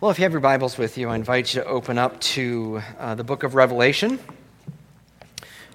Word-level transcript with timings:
Well, 0.00 0.12
if 0.12 0.18
you 0.20 0.22
have 0.22 0.30
your 0.30 0.40
Bibles 0.40 0.78
with 0.78 0.96
you, 0.96 1.08
I 1.08 1.16
invite 1.16 1.52
you 1.52 1.60
to 1.62 1.66
open 1.66 1.98
up 1.98 2.20
to 2.20 2.80
uh, 3.00 3.16
the 3.16 3.24
book 3.24 3.42
of 3.42 3.56
Revelation, 3.56 4.20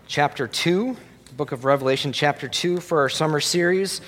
chapter 0.07 0.48
2. 0.48 0.96
The 1.25 1.33
book 1.33 1.51
of 1.51 1.66
Revelation, 1.66 2.14
chapter 2.14 2.48
2, 2.48 2.80
for 2.80 3.01
our 3.01 3.09
summer 3.09 3.42
series. 3.42 4.00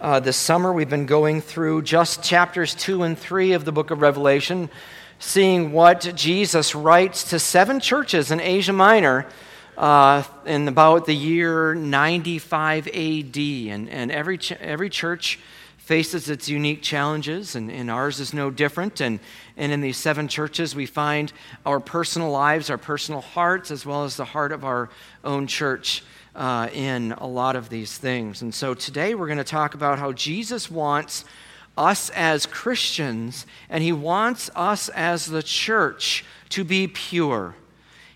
Uh, 0.00 0.18
this 0.18 0.36
summer, 0.36 0.72
we've 0.72 0.90
been 0.90 1.06
going 1.06 1.40
through 1.40 1.82
just 1.82 2.24
chapters 2.24 2.74
2 2.74 3.04
and 3.04 3.16
3 3.16 3.52
of 3.52 3.64
the 3.64 3.70
book 3.70 3.92
of 3.92 4.00
Revelation, 4.00 4.68
seeing 5.20 5.70
what 5.70 6.12
Jesus 6.16 6.74
writes 6.74 7.30
to 7.30 7.38
seven 7.38 7.78
churches 7.78 8.32
in 8.32 8.40
Asia 8.40 8.72
Minor 8.72 9.28
uh, 9.78 10.24
in 10.44 10.66
about 10.66 11.06
the 11.06 11.14
year 11.14 11.72
95 11.72 12.88
AD. 12.88 13.36
And, 13.36 13.88
and 13.88 14.10
every, 14.10 14.38
ch- 14.38 14.50
every 14.54 14.90
church 14.90 15.38
faces 15.76 16.28
its 16.28 16.48
unique 16.48 16.80
challenges, 16.80 17.54
and, 17.54 17.70
and, 17.70 17.90
ours 17.90 18.20
is 18.20 18.32
no 18.32 18.50
different. 18.50 19.00
And, 19.00 19.18
and 19.56 19.72
in 19.72 19.80
these 19.80 19.96
seven 19.96 20.28
churches, 20.28 20.74
we 20.74 20.86
find 20.86 21.32
our 21.66 21.80
personal 21.80 22.30
lives, 22.30 22.70
our 22.70 22.78
personal 22.78 23.20
hearts, 23.20 23.70
as 23.70 23.84
well 23.84 24.04
as 24.04 24.16
the 24.16 24.24
heart 24.24 24.52
of 24.52 24.64
our 24.64 24.88
own 25.24 25.46
church 25.46 26.02
uh, 26.34 26.68
in 26.72 27.12
a 27.12 27.26
lot 27.26 27.56
of 27.56 27.68
these 27.68 27.98
things. 27.98 28.42
And 28.42 28.54
so 28.54 28.74
today 28.74 29.14
we're 29.14 29.26
going 29.26 29.38
to 29.38 29.44
talk 29.44 29.74
about 29.74 29.98
how 29.98 30.12
Jesus 30.12 30.70
wants 30.70 31.24
us 31.76 32.10
as 32.10 32.46
Christians, 32.46 33.46
and 33.68 33.82
he 33.82 33.92
wants 33.92 34.50
us 34.54 34.88
as 34.90 35.26
the 35.26 35.42
church 35.42 36.24
to 36.50 36.64
be 36.64 36.86
pure. 36.86 37.54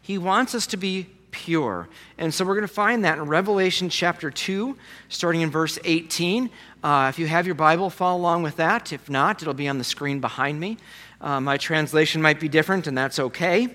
He 0.01 0.19
wants 0.19 0.55
us 0.55 0.67
to 0.69 0.77
be 0.77 1.07
pure. 1.31 1.89
And 2.17 2.33
so 2.33 2.45
we're 2.45 2.55
going 2.55 2.67
to 2.67 2.73
find 2.73 3.05
that 3.05 3.19
in 3.19 3.27
Revelation 3.27 3.89
chapter 3.89 4.31
2, 4.31 4.77
starting 5.09 5.43
in 5.43 5.51
verse 5.51 5.79
18. 5.85 6.51
Uh, 6.83 7.07
if 7.09 7.19
you 7.19 7.27
have 7.27 7.47
your 7.47 7.55
Bible, 7.55 7.91
follow 7.91 8.19
along 8.19 8.43
with 8.43 8.57
that. 8.57 8.93
If 8.93 9.11
not, 9.11 9.43
it'll 9.43 9.55
be 9.55 9.69
on 9.69 9.79
the 9.79 9.85
screen 9.85 10.21
behind 10.21 10.61
me. 10.61 10.79
Uh, 11.21 11.41
my 11.41 11.57
translation 11.57 12.21
might 12.21 12.41
be 12.41 12.49
different, 12.49 12.87
and 12.87 12.97
that's 12.97 13.19
okay. 13.19 13.75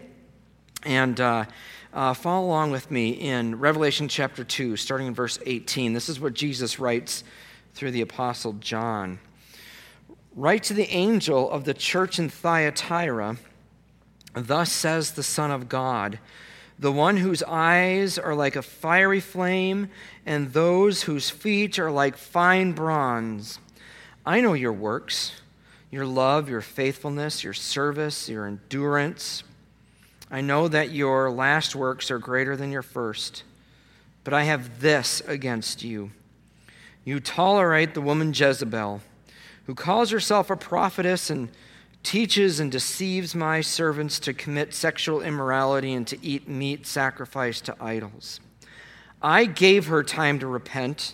And 0.83 1.19
uh, 1.19 1.45
uh 1.93 2.13
follow 2.13 2.45
along 2.45 2.71
with 2.71 2.89
me 2.91 3.11
in 3.11 3.59
Revelation 3.59 4.07
chapter 4.07 4.43
2, 4.43 4.77
starting 4.77 5.07
in 5.07 5.13
verse 5.13 5.39
18. 5.45 5.93
This 5.93 6.09
is 6.09 6.19
what 6.19 6.33
Jesus 6.33 6.79
writes 6.79 7.23
through 7.73 7.91
the 7.91 8.01
Apostle 8.01 8.53
John. 8.53 9.19
Write 10.35 10.63
to 10.63 10.73
the 10.73 10.89
angel 10.89 11.49
of 11.51 11.65
the 11.65 11.73
church 11.73 12.19
in 12.19 12.29
Thyatira, 12.29 13.37
Thus 14.33 14.71
says 14.71 15.11
the 15.11 15.23
Son 15.23 15.51
of 15.51 15.67
God 15.67 16.19
the 16.81 16.91
one 16.91 17.17
whose 17.17 17.43
eyes 17.43 18.17
are 18.17 18.33
like 18.33 18.55
a 18.55 18.61
fiery 18.63 19.19
flame, 19.19 19.87
and 20.25 20.51
those 20.51 21.03
whose 21.03 21.29
feet 21.29 21.77
are 21.77 21.91
like 21.91 22.17
fine 22.17 22.71
bronze. 22.71 23.59
I 24.25 24.41
know 24.41 24.53
your 24.53 24.73
works, 24.73 25.39
your 25.91 26.05
love, 26.05 26.49
your 26.49 26.61
faithfulness, 26.61 27.43
your 27.43 27.53
service, 27.53 28.29
your 28.29 28.47
endurance. 28.47 29.43
I 30.31 30.39
know 30.39 30.69
that 30.69 30.91
your 30.91 31.29
last 31.29 31.75
works 31.75 32.09
are 32.09 32.17
greater 32.17 32.55
than 32.55 32.71
your 32.71 32.81
first. 32.81 33.43
But 34.23 34.33
I 34.33 34.43
have 34.43 34.79
this 34.81 35.21
against 35.27 35.83
you. 35.83 36.11
You 37.03 37.19
tolerate 37.19 37.93
the 37.93 38.01
woman 38.01 38.33
Jezebel, 38.33 39.01
who 39.65 39.75
calls 39.75 40.11
herself 40.11 40.49
a 40.49 40.55
prophetess 40.55 41.29
and 41.29 41.49
teaches 42.03 42.59
and 42.59 42.71
deceives 42.71 43.35
my 43.35 43.61
servants 43.61 44.19
to 44.19 44.33
commit 44.33 44.73
sexual 44.73 45.21
immorality 45.21 45.93
and 45.93 46.07
to 46.07 46.23
eat 46.23 46.47
meat 46.47 46.85
sacrificed 46.85 47.65
to 47.65 47.75
idols. 47.79 48.39
I 49.21 49.45
gave 49.45 49.87
her 49.87 50.03
time 50.03 50.39
to 50.39 50.47
repent, 50.47 51.13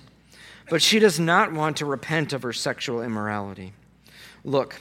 but 0.70 0.82
she 0.82 1.00
does 1.00 1.20
not 1.20 1.52
want 1.52 1.78
to 1.78 1.86
repent 1.86 2.32
of 2.34 2.44
her 2.44 2.54
sexual 2.54 3.02
immorality. 3.02 3.74
Look, 4.48 4.80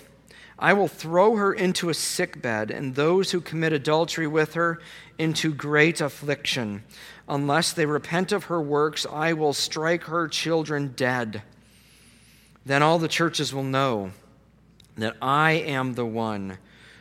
I 0.60 0.74
will 0.74 0.86
throw 0.86 1.34
her 1.34 1.52
into 1.52 1.88
a 1.88 1.94
sick 1.94 2.40
bed, 2.40 2.70
and 2.70 2.94
those 2.94 3.32
who 3.32 3.40
commit 3.40 3.72
adultery 3.72 4.28
with 4.28 4.54
her 4.54 4.78
into 5.18 5.52
great 5.52 6.00
affliction. 6.00 6.84
Unless 7.28 7.72
they 7.72 7.84
repent 7.84 8.30
of 8.30 8.44
her 8.44 8.62
works, 8.62 9.04
I 9.10 9.32
will 9.32 9.52
strike 9.52 10.04
her 10.04 10.28
children 10.28 10.92
dead. 10.94 11.42
Then 12.64 12.80
all 12.84 13.00
the 13.00 13.08
churches 13.08 13.52
will 13.52 13.64
know 13.64 14.12
that 14.96 15.16
I 15.20 15.54
am 15.54 15.94
the 15.94 16.06
one 16.06 16.58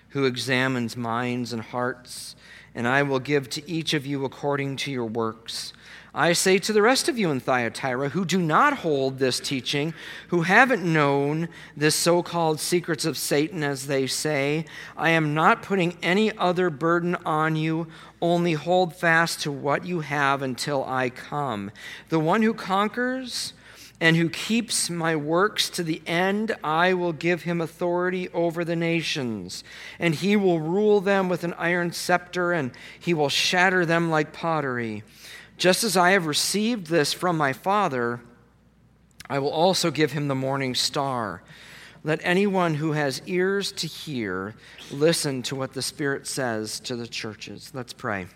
who 0.09 0.25
examines 0.25 0.97
minds 0.97 1.53
and 1.53 1.62
hearts, 1.62 2.35
and 2.73 2.88
I 2.88 3.03
will 3.03 3.19
give 3.19 3.47
to 3.51 3.69
each 3.69 3.94
of 3.94 4.07
you 4.07 4.25
according 4.25 4.78
to 4.78 4.91
your 4.91 5.06
works. 5.06 5.72
I 6.17 6.31
say 6.31 6.59
to 6.59 6.71
the 6.71 6.81
rest 6.81 7.09
of 7.09 7.19
you 7.19 7.29
in 7.29 7.41
Thyatira 7.41 8.07
who 8.07 8.23
do 8.23 8.39
not 8.39 8.77
hold 8.77 9.19
this 9.19 9.37
teaching, 9.37 9.93
who 10.29 10.43
haven't 10.43 10.81
known 10.81 11.49
this 11.75 11.93
so 11.93 12.23
called 12.23 12.61
secrets 12.61 13.03
of 13.03 13.17
Satan, 13.17 13.63
as 13.63 13.87
they 13.87 14.07
say, 14.07 14.63
I 14.95 15.09
am 15.09 15.33
not 15.33 15.61
putting 15.61 15.97
any 16.01 16.35
other 16.37 16.69
burden 16.69 17.15
on 17.25 17.57
you, 17.57 17.87
only 18.21 18.53
hold 18.53 18.95
fast 18.95 19.41
to 19.41 19.51
what 19.51 19.85
you 19.85 19.99
have 19.99 20.41
until 20.41 20.85
I 20.85 21.09
come. 21.09 21.69
The 22.07 22.19
one 22.19 22.43
who 22.43 22.53
conquers, 22.53 23.51
and 23.99 24.15
who 24.15 24.29
keeps 24.29 24.89
my 24.89 25.15
works 25.15 25.69
to 25.69 25.83
the 25.83 26.01
end, 26.05 26.55
I 26.63 26.93
will 26.93 27.13
give 27.13 27.43
him 27.43 27.59
authority 27.59 28.29
over 28.29 28.63
the 28.63 28.75
nations. 28.75 29.63
And 29.99 30.15
he 30.15 30.35
will 30.35 30.59
rule 30.59 31.01
them 31.01 31.29
with 31.29 31.43
an 31.43 31.53
iron 31.57 31.91
scepter, 31.91 32.53
and 32.53 32.71
he 32.99 33.13
will 33.13 33.29
shatter 33.29 33.85
them 33.85 34.09
like 34.09 34.33
pottery. 34.33 35.03
Just 35.57 35.83
as 35.83 35.95
I 35.95 36.11
have 36.11 36.25
received 36.25 36.88
this 36.88 37.13
from 37.13 37.38
my 37.38 37.53
Father, 37.53 38.21
I 39.29 39.39
will 39.39 39.51
also 39.51 39.89
give 39.89 40.11
him 40.11 40.27
the 40.27 40.35
morning 40.35 40.75
star. 40.75 41.41
Let 42.03 42.19
anyone 42.23 42.75
who 42.75 42.91
has 42.91 43.21
ears 43.25 43.71
to 43.73 43.88
hear 43.88 44.53
listen 44.91 45.41
to 45.44 45.55
what 45.55 45.73
the 45.73 45.81
Spirit 45.81 46.27
says 46.27 46.79
to 46.81 46.95
the 46.95 47.07
churches. 47.07 47.71
Let's 47.73 47.94
pray. 47.94 48.27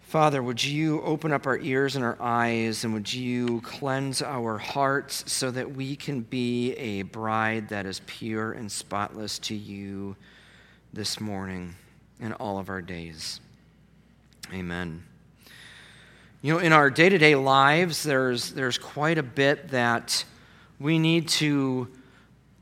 Father, 0.00 0.42
would 0.42 0.62
you 0.62 1.02
open 1.02 1.32
up 1.32 1.46
our 1.46 1.58
ears 1.58 1.96
and 1.96 2.04
our 2.04 2.16
eyes, 2.20 2.84
and 2.84 2.94
would 2.94 3.12
you 3.12 3.60
cleanse 3.62 4.22
our 4.22 4.56
hearts 4.56 5.30
so 5.30 5.50
that 5.50 5.72
we 5.72 5.96
can 5.96 6.20
be 6.20 6.72
a 6.74 7.02
bride 7.02 7.68
that 7.70 7.86
is 7.86 8.00
pure 8.06 8.52
and 8.52 8.70
spotless 8.70 9.38
to 9.40 9.54
you 9.54 10.16
this 10.92 11.20
morning 11.20 11.74
and 12.20 12.32
all 12.34 12.58
of 12.58 12.70
our 12.70 12.80
days? 12.80 13.40
Amen. 14.54 15.02
You 16.46 16.52
know, 16.52 16.58
in 16.60 16.72
our 16.72 16.90
day 16.90 17.08
to 17.08 17.18
day 17.18 17.34
lives, 17.34 18.04
there's, 18.04 18.52
there's 18.52 18.78
quite 18.78 19.18
a 19.18 19.22
bit 19.24 19.70
that 19.70 20.24
we 20.78 21.00
need 21.00 21.26
to 21.40 21.88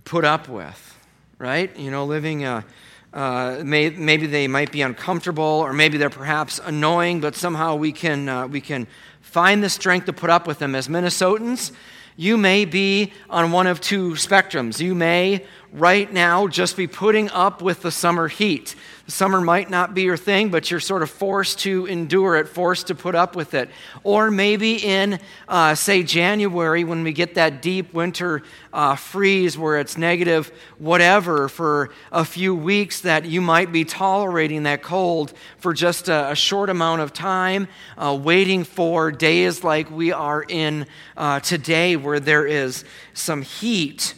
put 0.05 0.25
up 0.25 0.49
with, 0.49 0.99
right? 1.39 1.77
You 1.77 1.91
know, 1.91 2.07
living 2.07 2.47
a 2.47 2.65
uh, 3.13 3.61
may, 3.63 3.91
maybe 3.91 4.27
they 4.27 4.49
might 4.49 4.73
be 4.73 4.81
uncomfortable, 4.81 5.45
or 5.45 5.75
maybe 5.75 5.99
they're 5.99 6.09
perhaps 6.09 6.59
annoying, 6.65 7.21
but 7.21 7.35
somehow 7.35 7.75
we 7.75 7.93
can, 7.93 8.27
uh, 8.27 8.47
we 8.47 8.63
can 8.63 8.87
find 9.21 9.63
the 9.63 9.69
strength 9.69 10.07
to 10.07 10.15
put 10.15 10.31
up 10.31 10.47
with 10.47 10.59
them. 10.59 10.75
As 10.75 10.89
Minnesotans, 10.89 11.71
you 12.17 12.39
may 12.39 12.65
be 12.65 13.13
on 13.29 13.53
one 13.53 13.67
of 13.67 13.83
two 13.83 14.13
spectrums. 14.13 14.81
You 14.81 14.95
may 14.95 15.45
right 15.75 16.13
now 16.13 16.47
just 16.47 16.77
be 16.77 16.87
putting 16.87 17.29
up 17.31 17.61
with 17.61 17.83
the 17.83 17.91
summer 17.91 18.29
heat. 18.29 18.77
The 19.07 19.11
summer 19.13 19.41
might 19.41 19.69
not 19.69 19.93
be 19.93 20.03
your 20.03 20.17
thing, 20.17 20.49
but 20.49 20.71
you're 20.71 20.79
sort 20.79 21.03
of 21.03 21.11
forced 21.11 21.59
to 21.61 21.85
endure 21.87 22.37
it, 22.37 22.49
forced 22.49 22.87
to 22.87 22.95
put 22.95 23.17
up 23.17 23.35
with 23.35 23.53
it. 23.53 23.69
Or 24.05 24.31
maybe 24.31 24.77
in, 24.77 25.19
uh, 25.49 25.75
say, 25.75 26.05
January, 26.05 26.85
when 26.85 27.03
we 27.03 27.13
get 27.13 27.35
that 27.35 27.61
deep 27.61 27.93
winter 27.93 28.43
uh, 28.73 28.95
freeze 28.95 29.59
where 29.59 29.79
it's 29.79 29.99
negative 29.99 30.51
whatever 30.79 31.49
for 31.49 31.91
a 32.13 32.25
few 32.25 32.55
weeks, 32.55 33.01
that 33.01 33.25
you 33.25 33.41
might 33.43 33.73
be 33.73 33.85
tolerating 33.85 34.63
that 34.63 34.81
cold 34.81 35.35
for 35.59 35.75
just 35.75 36.09
a, 36.09 36.31
a 36.31 36.37
short 36.37 36.71
amount 36.71 37.03
of 37.03 37.13
time, 37.13 37.67
uh, 37.99 38.17
waiting 38.19 38.63
for 38.63 39.11
days 39.11 39.65
like 39.65 39.91
we 39.91 40.13
are 40.13 40.45
in 40.49 40.87
uh, 41.17 41.41
today, 41.41 41.97
where 41.97 42.21
there 42.21 42.47
is 42.47 42.85
some 43.13 43.43
heat. 43.43 44.15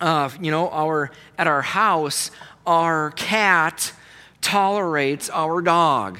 Uh, 0.00 0.30
you 0.40 0.50
know, 0.50 0.70
our 0.70 1.10
at 1.36 1.46
our 1.46 1.62
house, 1.62 2.30
our 2.66 3.10
cat 3.12 3.92
tolerates 4.40 5.28
our 5.30 5.60
dog. 5.60 6.18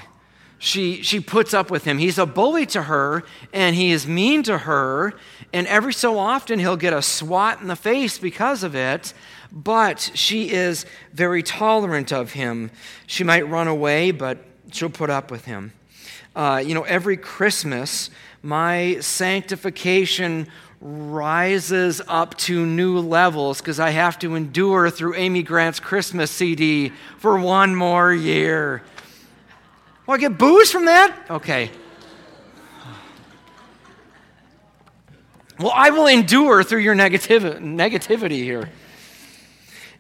She, 0.58 1.02
she 1.02 1.20
puts 1.20 1.54
up 1.54 1.70
with 1.70 1.84
him. 1.84 1.98
He's 1.98 2.18
a 2.18 2.26
bully 2.26 2.66
to 2.66 2.82
her, 2.82 3.22
and 3.52 3.76
he 3.76 3.92
is 3.92 4.08
mean 4.08 4.42
to 4.44 4.58
her, 4.58 5.14
and 5.52 5.68
every 5.68 5.92
so 5.92 6.18
often 6.18 6.58
he'll 6.58 6.76
get 6.76 6.92
a 6.92 7.00
swat 7.00 7.60
in 7.60 7.68
the 7.68 7.76
face 7.76 8.18
because 8.18 8.64
of 8.64 8.74
it, 8.74 9.14
but 9.52 10.10
she 10.14 10.50
is 10.50 10.84
very 11.12 11.44
tolerant 11.44 12.12
of 12.12 12.32
him. 12.32 12.72
She 13.06 13.22
might 13.22 13.48
run 13.48 13.68
away, 13.68 14.10
but 14.10 14.38
she'll 14.72 14.90
put 14.90 15.10
up 15.10 15.30
with 15.30 15.44
him. 15.44 15.72
Uh, 16.34 16.62
you 16.64 16.74
know, 16.74 16.82
every 16.82 17.16
Christmas, 17.16 18.10
my 18.42 18.98
sanctification 19.00 20.48
rises 20.80 22.00
up 22.06 22.36
to 22.38 22.64
new 22.64 23.00
levels 23.00 23.60
because 23.60 23.80
I 23.80 23.90
have 23.90 24.18
to 24.20 24.34
endure 24.34 24.90
through 24.90 25.14
Amy 25.14 25.42
Grant's 25.42 25.80
Christmas 25.80 26.30
CD 26.30 26.92
for 27.18 27.38
one 27.38 27.74
more 27.74 28.12
year. 28.12 28.82
Well, 30.06 30.16
I 30.16 30.20
get 30.20 30.38
boos 30.38 30.70
from 30.70 30.86
that? 30.86 31.16
Okay. 31.28 31.70
Well, 35.58 35.72
I 35.74 35.90
will 35.90 36.06
endure 36.06 36.62
through 36.62 36.80
your 36.80 36.94
negativ- 36.94 37.60
negativity 37.60 38.44
here. 38.44 38.70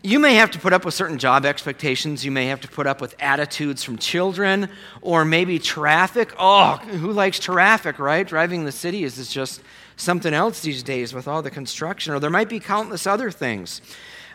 You 0.04 0.20
may 0.20 0.36
have 0.36 0.52
to 0.52 0.60
put 0.60 0.72
up 0.72 0.84
with 0.84 0.94
certain 0.94 1.18
job 1.18 1.44
expectations. 1.44 2.24
You 2.24 2.30
may 2.30 2.46
have 2.46 2.60
to 2.60 2.68
put 2.68 2.86
up 2.86 3.00
with 3.00 3.16
attitudes 3.18 3.82
from 3.82 3.98
children 3.98 4.68
or 5.02 5.24
maybe 5.24 5.58
traffic. 5.58 6.32
Oh, 6.38 6.76
who 6.76 7.10
likes 7.10 7.40
traffic, 7.40 7.98
right? 7.98 8.24
Driving 8.24 8.64
the 8.64 8.70
city 8.70 9.02
is 9.02 9.28
just 9.28 9.60
something 9.98 10.32
else 10.32 10.60
these 10.60 10.82
days 10.82 11.12
with 11.12 11.28
all 11.28 11.42
the 11.42 11.50
construction. 11.50 12.14
Or 12.14 12.20
there 12.20 12.30
might 12.30 12.48
be 12.48 12.60
countless 12.60 13.06
other 13.06 13.30
things. 13.30 13.82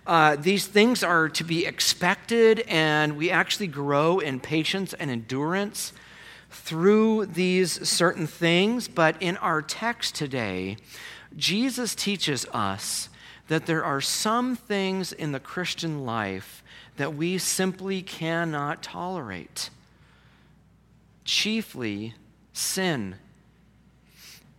Uh, 0.05 0.35
these 0.35 0.67
things 0.67 1.01
are 1.01 1.29
to 1.29 1.43
be 1.43 1.65
expected, 1.65 2.59
and 2.67 3.17
we 3.17 3.31
actually 3.31 3.67
grow 3.67 4.19
in 4.19 4.39
patience 4.39 4.93
and 4.93 5.09
endurance 5.09 5.93
through 6.51 7.25
these 7.25 7.87
certain 7.87 8.27
things. 8.27 8.87
But 8.87 9.15
in 9.21 9.37
our 9.37 9.61
text 9.61 10.13
today, 10.13 10.77
Jesus 11.35 11.95
teaches 11.95 12.45
us 12.53 13.09
that 13.47 13.65
there 13.65 13.83
are 13.83 14.01
some 14.01 14.55
things 14.55 15.13
in 15.13 15.31
the 15.31 15.39
Christian 15.39 16.05
life 16.05 16.61
that 16.97 17.15
we 17.15 17.37
simply 17.37 18.01
cannot 18.01 18.83
tolerate, 18.83 19.69
chiefly 21.23 22.13
sin 22.51 23.15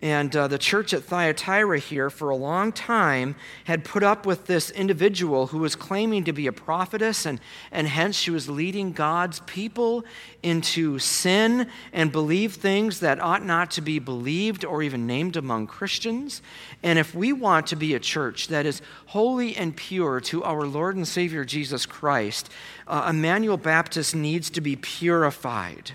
and 0.04 0.36
uh, 0.36 0.48
the 0.48 0.58
church 0.58 0.92
at 0.92 1.02
Thyatira 1.02 1.78
here, 1.78 2.10
for 2.10 2.28
a 2.28 2.36
long 2.36 2.72
time, 2.72 3.36
had 3.64 3.84
put 3.84 4.02
up 4.02 4.26
with 4.26 4.44
this 4.44 4.68
individual 4.68 5.46
who 5.46 5.60
was 5.60 5.74
claiming 5.74 6.24
to 6.24 6.32
be 6.34 6.46
a 6.46 6.52
prophetess, 6.52 7.24
and, 7.24 7.40
and 7.72 7.88
hence 7.88 8.14
she 8.14 8.30
was 8.30 8.50
leading 8.50 8.92
God's 8.92 9.40
people 9.46 10.04
into 10.42 10.98
sin 10.98 11.70
and 11.90 12.12
believe 12.12 12.56
things 12.56 13.00
that 13.00 13.18
ought 13.18 13.46
not 13.46 13.70
to 13.70 13.80
be 13.80 13.98
believed 13.98 14.62
or 14.62 14.82
even 14.82 15.06
named 15.06 15.38
among 15.38 15.68
Christians. 15.68 16.42
And 16.82 16.98
if 16.98 17.14
we 17.14 17.32
want 17.32 17.66
to 17.68 17.76
be 17.76 17.94
a 17.94 17.98
church 17.98 18.48
that 18.48 18.66
is 18.66 18.82
holy 19.06 19.56
and 19.56 19.74
pure 19.74 20.20
to 20.20 20.44
our 20.44 20.66
Lord 20.66 20.96
and 20.96 21.08
Savior 21.08 21.46
Jesus 21.46 21.86
Christ, 21.86 22.50
uh, 22.86 23.06
Emmanuel 23.08 23.56
Baptist 23.56 24.14
needs 24.14 24.50
to 24.50 24.60
be 24.60 24.76
purified. 24.76 25.92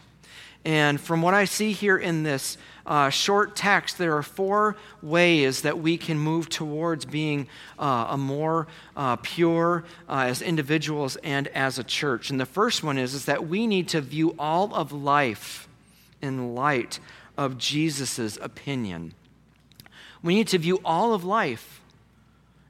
And 0.65 0.99
from 0.99 1.21
what 1.21 1.35
I 1.35 1.45
see 1.45 1.73
here 1.73 1.97
in 1.97 2.23
this 2.23 2.57
uh, 2.89 3.09
short 3.09 3.55
text, 3.55 3.99
there 3.99 4.17
are 4.17 4.23
four 4.23 4.75
ways 5.03 5.61
that 5.61 5.77
we 5.77 5.95
can 5.95 6.17
move 6.17 6.49
towards 6.49 7.05
being 7.05 7.47
uh, 7.77 8.07
a 8.09 8.17
more 8.17 8.67
uh, 8.97 9.15
pure 9.17 9.85
uh, 10.09 10.25
as 10.27 10.41
individuals 10.41 11.15
and 11.17 11.47
as 11.49 11.77
a 11.77 11.83
church. 11.83 12.31
And 12.31 12.39
the 12.39 12.47
first 12.47 12.83
one 12.83 12.97
is, 12.97 13.13
is 13.13 13.25
that 13.25 13.47
we 13.47 13.67
need 13.67 13.87
to 13.89 14.01
view 14.01 14.35
all 14.39 14.73
of 14.73 14.91
life 14.91 15.67
in 16.19 16.55
light 16.55 16.99
of 17.37 17.59
Jesus' 17.59 18.37
opinion. 18.41 19.13
We 20.23 20.33
need 20.33 20.47
to 20.47 20.57
view 20.57 20.81
all 20.83 21.13
of 21.13 21.23
life 21.23 21.81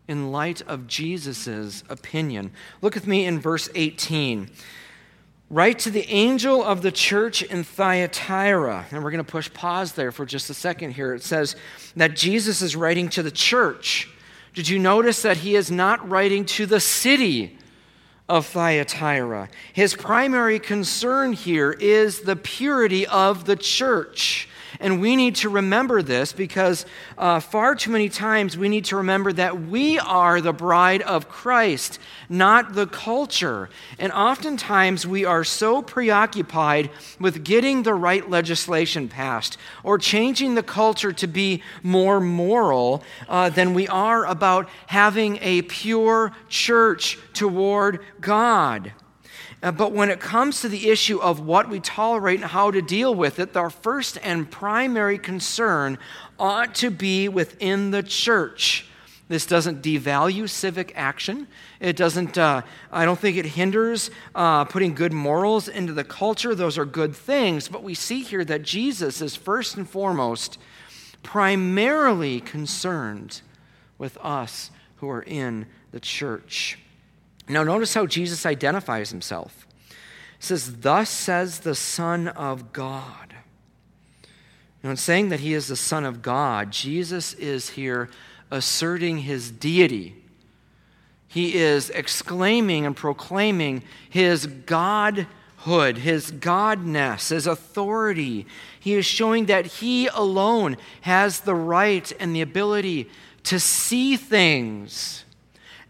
in 0.10 0.34
light 0.34 0.62
of 0.64 0.86
Jesus' 0.86 1.84
opinion. 1.88 2.52
Look 2.82 2.94
with 2.94 3.08
me 3.08 3.26
in 3.26 3.40
verse 3.40 3.70
18. 3.74 4.50
Write 5.52 5.80
to 5.80 5.90
the 5.90 6.08
angel 6.10 6.64
of 6.64 6.84
the 6.84 6.92
church 6.92 7.42
in 7.42 7.64
Thyatira. 7.64 8.86
And 8.92 9.04
we're 9.04 9.10
going 9.10 9.24
to 9.24 9.32
push 9.32 9.52
pause 9.52 9.94
there 9.94 10.12
for 10.12 10.26
just 10.26 10.50
a 10.52 10.54
second 10.54 10.92
here. 10.92 11.16
It 11.16 11.24
says 11.24 11.56
that 11.96 12.16
Jesus 12.16 12.62
is 12.62 12.76
writing 12.76 13.10
to 13.10 13.24
the 13.24 13.32
church. 13.32 14.08
Did 14.54 14.70
you 14.70 14.78
notice 14.78 15.24
that 15.24 15.38
he 15.38 15.56
is 15.56 15.72
not 15.72 16.08
writing 16.08 16.46
to 16.46 16.68
the 16.68 16.80
city 16.80 17.58
of 18.28 18.46
Thyatira? 18.46 19.50
His 19.74 19.96
primary 19.96 20.60
concern 20.60 21.34
here 21.34 21.72
is 21.72 22.22
the 22.22 22.36
purity 22.36 23.08
of 23.08 23.46
the 23.46 23.56
church. 23.56 24.48
And 24.80 25.02
we 25.02 25.16
need 25.16 25.36
to 25.38 25.50
remember 25.50 26.02
this 26.02 26.34
because 26.34 26.86
uh, 27.18 27.40
far 27.40 27.76
too 27.76 27.92
many 27.92 28.10
times 28.10 28.58
we 28.58 28.70
need 28.70 28.86
to 28.86 28.98
remember 28.98 29.34
that 29.34 29.62
we 29.62 30.00
are 30.00 30.42
the 30.42 30.54
bride 30.54 31.02
of 31.02 31.30
Christ, 31.30 32.00
not 32.30 32.74
the 32.74 32.88
culture. 32.88 33.70
And 33.98 34.12
oftentimes 34.12 35.06
we 35.06 35.26
are 35.26 35.44
so 35.44 35.82
preoccupied 35.82 36.92
with 37.20 37.44
getting 37.44 37.84
the 37.84 37.94
right 37.94 38.30
legislation 38.30 39.08
passed 39.08 39.58
or 39.84 39.98
changing 39.98 40.56
the 40.56 40.64
culture 40.64 41.12
to 41.14 41.28
be 41.28 41.64
more 41.84 42.20
moral 42.20 43.04
uh, 43.28 43.50
than 43.50 43.74
we 43.74 43.88
are 43.88 44.26
about 44.26 44.70
having 44.88 45.40
a 45.42 45.62
pure 45.64 46.32
church 46.48 47.18
toward 47.34 48.00
God. 48.22 48.94
Uh, 49.62 49.72
but 49.72 49.92
when 49.92 50.10
it 50.10 50.20
comes 50.20 50.62
to 50.62 50.70
the 50.70 50.90
issue 50.90 51.20
of 51.20 51.42
what 51.42 51.70
we 51.70 51.80
tolerate 51.80 52.40
and 52.40 52.50
how 52.50 52.72
to 52.72 52.82
deal 52.82 53.14
with 53.14 53.40
it, 53.40 53.58
our 53.58 53.70
first 53.70 54.18
and 54.24 54.50
primary 54.50 55.18
concern 55.18 55.98
ought 56.40 56.74
to 56.76 56.90
be 56.90 57.28
within 57.28 57.92
the 57.92 58.02
church. 58.02 58.86
This 59.28 59.46
doesn't 59.46 59.84
devalue 59.84 60.50
civic 60.50 60.92
action. 60.96 61.48
It 61.80 61.96
doesn't, 61.96 62.38
uh, 62.38 62.64
I 62.92 63.06
don't 63.06 63.20
think 63.20 63.38
it 63.38 63.46
hinders 63.46 64.10
uh, 64.34 64.66
putting 64.66 64.96
good 64.96 65.14
morals 65.14 65.68
into 65.68 65.94
the 65.94 66.04
culture. 66.04 66.56
Those 66.56 66.80
are 66.80 66.86
good 66.86 67.16
things. 67.16 67.68
But 67.68 67.84
we 67.84 67.94
see 67.94 68.24
here 68.24 68.44
that 68.46 68.64
Jesus 68.64 69.22
is 69.22 69.36
first 69.36 69.78
and 69.78 69.88
foremost 69.88 70.58
primarily 71.22 72.40
concerned 72.40 73.42
with 74.00 74.18
us 74.18 74.72
who 74.96 75.10
are 75.10 75.22
in 75.22 75.68
the 75.92 76.00
church. 76.00 76.80
Now, 77.50 77.64
notice 77.64 77.96
how 77.96 78.06
Jesus 78.06 78.46
identifies 78.46 79.10
himself. 79.10 79.68
He 79.90 80.46
says, 80.46 80.82
Thus 80.82 81.10
says 81.10 81.62
the 81.62 81.74
Son 81.74 82.28
of 82.28 82.72
God. 82.72 83.34
Now, 84.84 84.92
in 84.92 84.98
saying 84.98 85.30
that 85.30 85.40
he 85.40 85.56
is 85.56 85.68
the 85.68 85.76
Son 85.76 86.06
of 86.06 86.22
God, 86.22 86.72
Jesus 86.72 87.34
is 87.34 87.72
here 87.72 88.10
asserting 88.52 89.20
his 89.20 89.52
deity. 89.52 90.16
He 91.28 91.56
is 91.56 91.90
exclaiming 91.90 92.86
and 92.86 92.96
proclaiming 92.96 93.84
his 94.10 94.46
godhood, 94.46 95.98
his 95.98 96.32
godness, 96.32 97.30
his 97.30 97.48
authority. 97.48 98.46
He 98.80 98.94
is 98.94 99.06
showing 99.06 99.48
that 99.48 99.66
he 99.66 100.08
alone 100.08 100.78
has 101.02 101.42
the 101.42 101.56
right 101.56 102.12
and 102.20 102.36
the 102.36 102.42
ability 102.42 103.10
to 103.44 103.60
see 103.60 104.18
things 104.18 105.26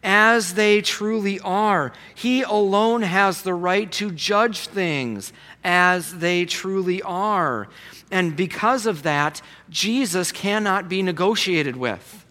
as 0.04 0.54
they 0.54 0.82
truly 0.82 1.40
are. 1.42 1.92
He 2.16 2.42
alone 2.42 3.02
has 3.02 3.42
the 3.42 3.54
right 3.54 3.92
to 3.94 4.12
judge 4.12 4.68
things 4.68 5.34
as 5.64 6.20
they 6.20 6.46
truly 6.46 7.02
are. 7.02 7.68
And 8.10 8.36
because 8.36 8.86
of 8.86 9.04
that, 9.04 9.42
Jesus 9.70 10.32
cannot 10.32 10.88
be 10.88 11.02
negotiated 11.02 11.76
with. 11.76 12.26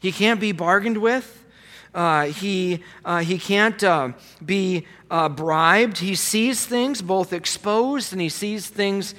He 0.00 0.12
can't 0.12 0.40
be 0.40 0.52
bargained 0.52 0.98
with. 0.98 1.44
Uh, 1.94 2.26
he, 2.26 2.82
uh, 3.04 3.18
he 3.18 3.38
can't 3.38 3.82
uh, 3.82 4.12
be 4.44 4.86
uh, 5.10 5.28
bribed. 5.28 5.98
He 5.98 6.14
sees 6.14 6.64
things 6.64 7.02
both 7.02 7.32
exposed 7.32 8.12
and 8.12 8.20
he 8.20 8.28
sees 8.28 8.68
things 8.68 9.14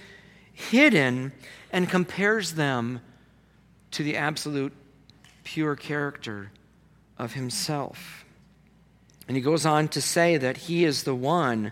hidden 0.53 1.31
and 1.71 1.89
compares 1.89 2.53
them 2.53 3.01
to 3.91 4.03
the 4.03 4.17
absolute 4.17 4.73
pure 5.43 5.75
character 5.75 6.51
of 7.19 7.33
himself. 7.33 8.25
And 9.27 9.37
he 9.37 9.41
goes 9.41 9.65
on 9.65 9.89
to 9.89 10.01
say 10.01 10.37
that 10.37 10.57
he 10.57 10.85
is 10.85 11.03
the 11.03 11.13
one 11.13 11.71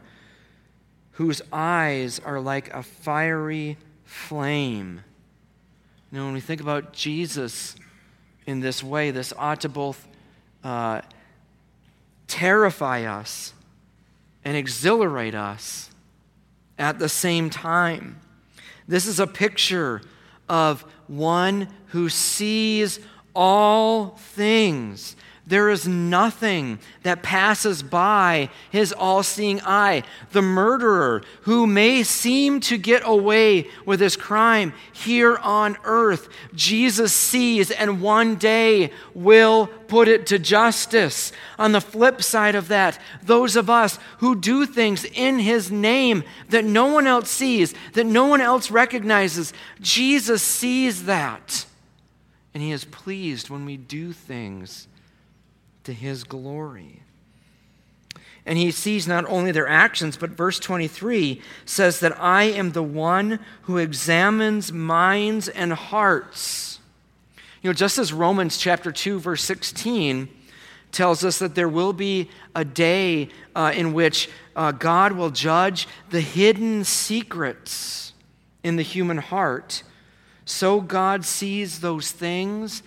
whose 1.14 1.42
eyes 1.52 2.20
are 2.20 2.40
like 2.40 2.72
a 2.72 2.84
fiery 2.84 3.78
flame. 4.04 5.02
You 6.12 6.20
know, 6.20 6.26
when 6.26 6.36
we 6.36 6.40
think 6.40 6.62
about 6.62 6.94
Jesus 6.94 7.76
in 8.46 8.60
this 8.60 8.84
way, 8.84 9.10
this 9.10 9.34
ought 9.36 9.62
to 9.62 9.70
both 9.70 10.08
uh, 10.64 11.02
terrify 12.28 13.06
us 13.06 13.54
and 14.46 14.56
exhilarate 14.56 15.34
us 15.34 15.90
at 16.78 17.00
the 17.00 17.10
same 17.10 17.50
time. 17.50 18.22
This 18.88 19.08
is 19.08 19.20
a 19.20 19.28
picture 19.28 20.02
of 20.48 20.86
one 21.08 21.68
who 21.88 22.10
sees 22.10 23.00
all 23.36 24.10
things 24.10 25.16
there 25.48 25.70
is 25.70 25.88
nothing 25.88 26.78
that 27.04 27.24
passes 27.24 27.82
by 27.82 28.50
his 28.70 28.92
all 28.92 29.24
seeing 29.24 29.62
eye. 29.62 30.04
The 30.34 30.42
murderer, 30.42 31.24
who 31.44 31.66
may 31.66 32.04
seem 32.04 32.60
to 32.62 32.78
get 32.78 33.02
away 33.06 33.70
with 33.86 34.02
his 34.02 34.18
crime 34.18 34.74
here 34.92 35.38
on 35.38 35.78
earth, 35.86 36.28
Jesus 36.54 37.14
sees 37.14 37.72
and 37.72 38.02
one 38.02 38.36
day 38.36 38.92
will 39.14 39.68
put 39.88 40.10
it 40.10 40.28
to 40.28 40.38
justice. 40.38 41.32
On 41.58 41.72
the 41.72 41.80
flip 41.80 42.22
side 42.22 42.56
of 42.56 42.68
that, 42.68 43.00
those 43.24 43.56
of 43.56 43.70
us 43.70 44.00
who 44.18 44.36
do 44.36 44.66
things 44.66 45.06
in 45.06 45.40
his 45.40 45.72
name 45.72 46.26
that 46.50 46.66
no 46.66 46.88
one 46.88 47.08
else 47.08 47.30
sees, 47.30 47.74
that 47.94 48.06
no 48.06 48.26
one 48.26 48.42
else 48.42 48.70
recognizes, 48.70 49.54
Jesus 49.80 50.44
sees 50.44 51.06
that. 51.06 51.66
And 52.54 52.62
he 52.62 52.74
is 52.74 52.84
pleased 52.84 53.50
when 53.50 53.64
we 53.64 53.78
do 53.78 54.12
things 54.12 54.90
to 55.88 55.94
his 55.94 56.26
glory. 56.26 57.02
And 58.46 58.58
he 58.58 58.72
sees 58.72 59.08
not 59.08 59.24
only 59.30 59.54
their 59.54 59.70
actions, 59.70 60.18
but 60.18 60.32
verse 60.32 60.60
23 60.60 61.42
says 61.64 62.02
that 62.02 62.22
I 62.22 62.44
am 62.44 62.74
the 62.74 62.84
one 62.84 63.40
who 63.62 63.78
examines 63.78 64.74
minds 64.74 65.48
and 65.48 65.72
hearts. 65.72 66.80
You 67.62 67.70
know, 67.70 67.74
just 67.74 67.98
as 67.98 68.12
Romans 68.12 68.58
chapter 68.58 68.92
2, 68.92 69.22
verse 69.22 69.42
16 69.46 70.28
tells 70.92 71.24
us 71.24 71.40
that 71.40 71.56
there 71.56 71.70
will 71.70 71.94
be 71.94 72.30
a 72.54 72.66
day 72.66 73.30
uh, 73.56 73.72
in 73.74 73.94
which 73.94 74.30
uh, 74.58 74.74
God 74.74 75.14
will 75.14 75.30
judge 75.30 75.88
the 76.10 76.20
hidden 76.20 76.84
secrets 76.84 78.12
in 78.62 78.76
the 78.76 78.84
human 78.84 79.20
heart. 79.20 79.84
So 80.44 80.82
God 80.82 81.24
sees 81.24 81.80
those 81.80 82.12
things 82.12 82.84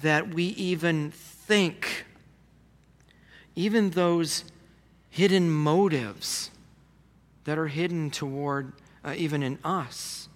that 0.00 0.32
we 0.32 0.44
even 0.44 1.12
think, 1.48 2.04
even 3.58 3.90
those 3.90 4.44
hidden 5.10 5.50
motives 5.50 6.52
that 7.42 7.58
are 7.58 7.66
hidden 7.66 8.08
toward 8.08 8.72
uh, 9.04 9.14
even 9.16 9.42
in 9.42 9.58
us. 9.64 10.28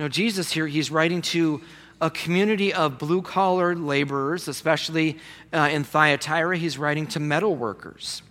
Now, 0.00 0.08
Jesus 0.08 0.50
here, 0.50 0.66
he's 0.66 0.90
writing 0.90 1.22
to 1.22 1.60
a 2.00 2.10
community 2.10 2.74
of 2.74 2.98
blue 2.98 3.22
collar 3.22 3.76
laborers, 3.76 4.48
especially 4.48 5.18
uh, 5.52 5.68
in 5.70 5.84
Thyatira. 5.84 6.56
He's 6.58 6.76
writing 6.76 7.06
to 7.08 7.20
metal 7.20 7.54
workers. 7.54 8.22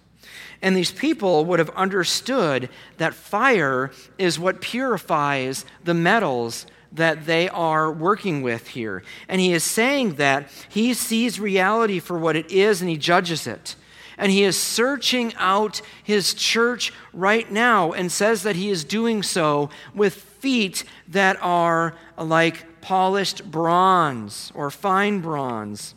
And 0.61 0.75
these 0.75 0.91
people 0.91 1.45
would 1.45 1.59
have 1.59 1.69
understood 1.69 2.67
that 2.97 3.13
fire 3.13 3.91
is 4.17 4.37
what 4.37 4.59
purifies 4.59 5.63
the 5.85 5.93
metals 5.93 6.65
that 6.97 7.25
they 7.25 7.49
are 7.49 7.91
working 7.91 8.41
with 8.41 8.67
here. 8.67 9.03
And 9.27 9.41
he 9.41 9.53
is 9.53 9.63
saying 9.63 10.15
that 10.15 10.49
he 10.69 10.93
sees 10.93 11.39
reality 11.39 11.99
for 11.99 12.17
what 12.17 12.35
it 12.35 12.51
is 12.51 12.81
and 12.81 12.89
he 12.89 12.97
judges 12.97 13.47
it. 13.47 13.75
And 14.17 14.31
he 14.31 14.43
is 14.43 14.57
searching 14.57 15.33
out 15.37 15.81
his 16.03 16.33
church 16.33 16.91
right 17.13 17.49
now 17.51 17.93
and 17.93 18.11
says 18.11 18.43
that 18.43 18.55
he 18.55 18.69
is 18.69 18.83
doing 18.83 19.23
so 19.23 19.69
with 19.93 20.15
feet 20.15 20.83
that 21.07 21.37
are 21.41 21.95
like 22.17 22.81
polished 22.81 23.49
bronze 23.49 24.51
or 24.55 24.71
fine 24.71 25.19
bronze. 25.21 25.93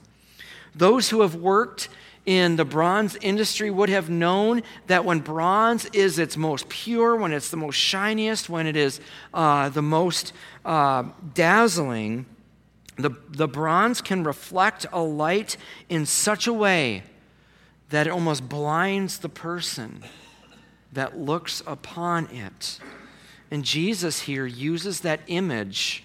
Those 0.75 1.11
who 1.11 1.23
have 1.23 1.35
worked 1.35 1.89
in 2.27 2.57
the 2.57 2.65
bronze 2.65 3.17
industry 3.23 3.71
would 3.71 3.89
have 3.89 4.11
known 4.11 4.63
that 4.87 5.05
when 5.05 5.21
bronze 5.21 5.87
is 5.87 6.19
its 6.19 6.37
most 6.37 6.69
pure, 6.69 7.17
when 7.17 7.33
it's 7.33 7.51
the 7.51 7.57
most 7.57 7.77
shiniest, 7.77 8.49
when 8.49 8.67
it 8.67 8.77
is 8.77 9.01
uh, 9.33 9.69
the 9.71 9.83
most 9.83 10.33
uh, 10.65 11.05
dazzling, 11.35 12.27
the, 12.97 13.11
the 13.29 13.49
bronze 13.49 14.01
can 14.01 14.25
reflect 14.25 14.87
a 14.93 15.01
light 15.01 15.57
in 15.89 16.07
such 16.07 16.47
a 16.47 16.53
way 16.53 17.03
that 17.91 18.07
it 18.07 18.11
almost 18.11 18.49
blinds 18.49 19.19
the 19.19 19.29
person 19.29 20.05
that 20.93 21.19
looks 21.19 21.63
upon 21.67 22.27
it. 22.27 22.81
And 23.51 23.65
Jesus 23.65 24.21
here 24.21 24.47
uses 24.47 25.01
that 25.01 25.21
image 25.27 26.05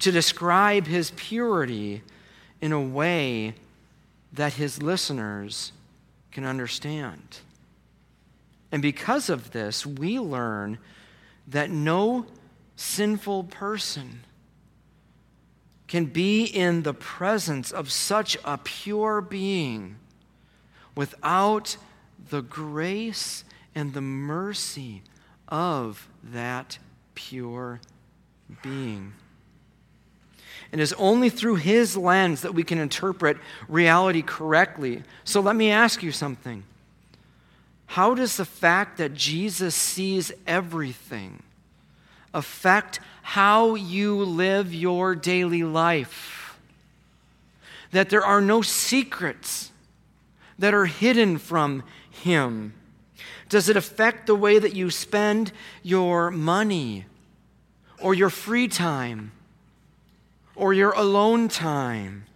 to 0.00 0.12
describe 0.12 0.86
his 0.86 1.12
purity 1.16 2.02
in 2.60 2.72
a 2.72 2.80
way 2.80 3.54
that 4.32 4.54
his 4.54 4.82
listeners 4.82 5.72
can 6.30 6.44
understand. 6.44 7.38
And 8.72 8.82
because 8.82 9.30
of 9.30 9.52
this, 9.52 9.86
we 9.86 10.18
learn 10.18 10.78
that 11.46 11.70
no 11.70 12.26
sinful 12.76 13.44
person 13.44 14.24
can 15.86 16.06
be 16.06 16.44
in 16.44 16.82
the 16.82 16.94
presence 16.94 17.70
of 17.70 17.90
such 17.92 18.36
a 18.44 18.58
pure 18.58 19.20
being 19.20 19.96
without 20.96 21.76
the 22.30 22.42
grace 22.42 23.44
and 23.74 23.92
the 23.92 24.00
mercy 24.00 25.02
of 25.46 26.08
that 26.22 26.78
pure 27.14 27.80
being. 28.62 29.12
It 30.72 30.80
is 30.80 30.92
only 30.94 31.30
through 31.30 31.56
his 31.56 31.96
lens 31.96 32.40
that 32.40 32.54
we 32.54 32.64
can 32.64 32.78
interpret 32.78 33.36
reality 33.68 34.22
correctly. 34.22 35.04
So 35.22 35.40
let 35.40 35.54
me 35.54 35.70
ask 35.70 36.02
you 36.02 36.10
something. 36.10 36.64
How 37.86 38.14
does 38.14 38.36
the 38.36 38.44
fact 38.44 38.98
that 38.98 39.14
Jesus 39.14 39.76
sees 39.76 40.32
everything 40.48 41.43
affect 42.34 43.00
how 43.22 43.74
you 43.74 44.22
live 44.22 44.74
your 44.74 45.14
daily 45.14 45.62
life? 45.62 46.58
That 47.92 48.10
there 48.10 48.24
are 48.24 48.40
no 48.40 48.60
secrets 48.60 49.70
that 50.58 50.74
are 50.74 50.86
hidden 50.86 51.38
from 51.38 51.84
him? 52.10 52.74
Does 53.48 53.68
it 53.68 53.76
affect 53.76 54.26
the 54.26 54.34
way 54.34 54.58
that 54.58 54.74
you 54.74 54.90
spend 54.90 55.52
your 55.82 56.30
money 56.30 57.06
or 57.98 58.14
your 58.14 58.30
free 58.30 58.68
time? 58.68 59.32
or 60.56 60.72
your 60.72 60.92
alone 60.92 61.48
time. 61.48 62.26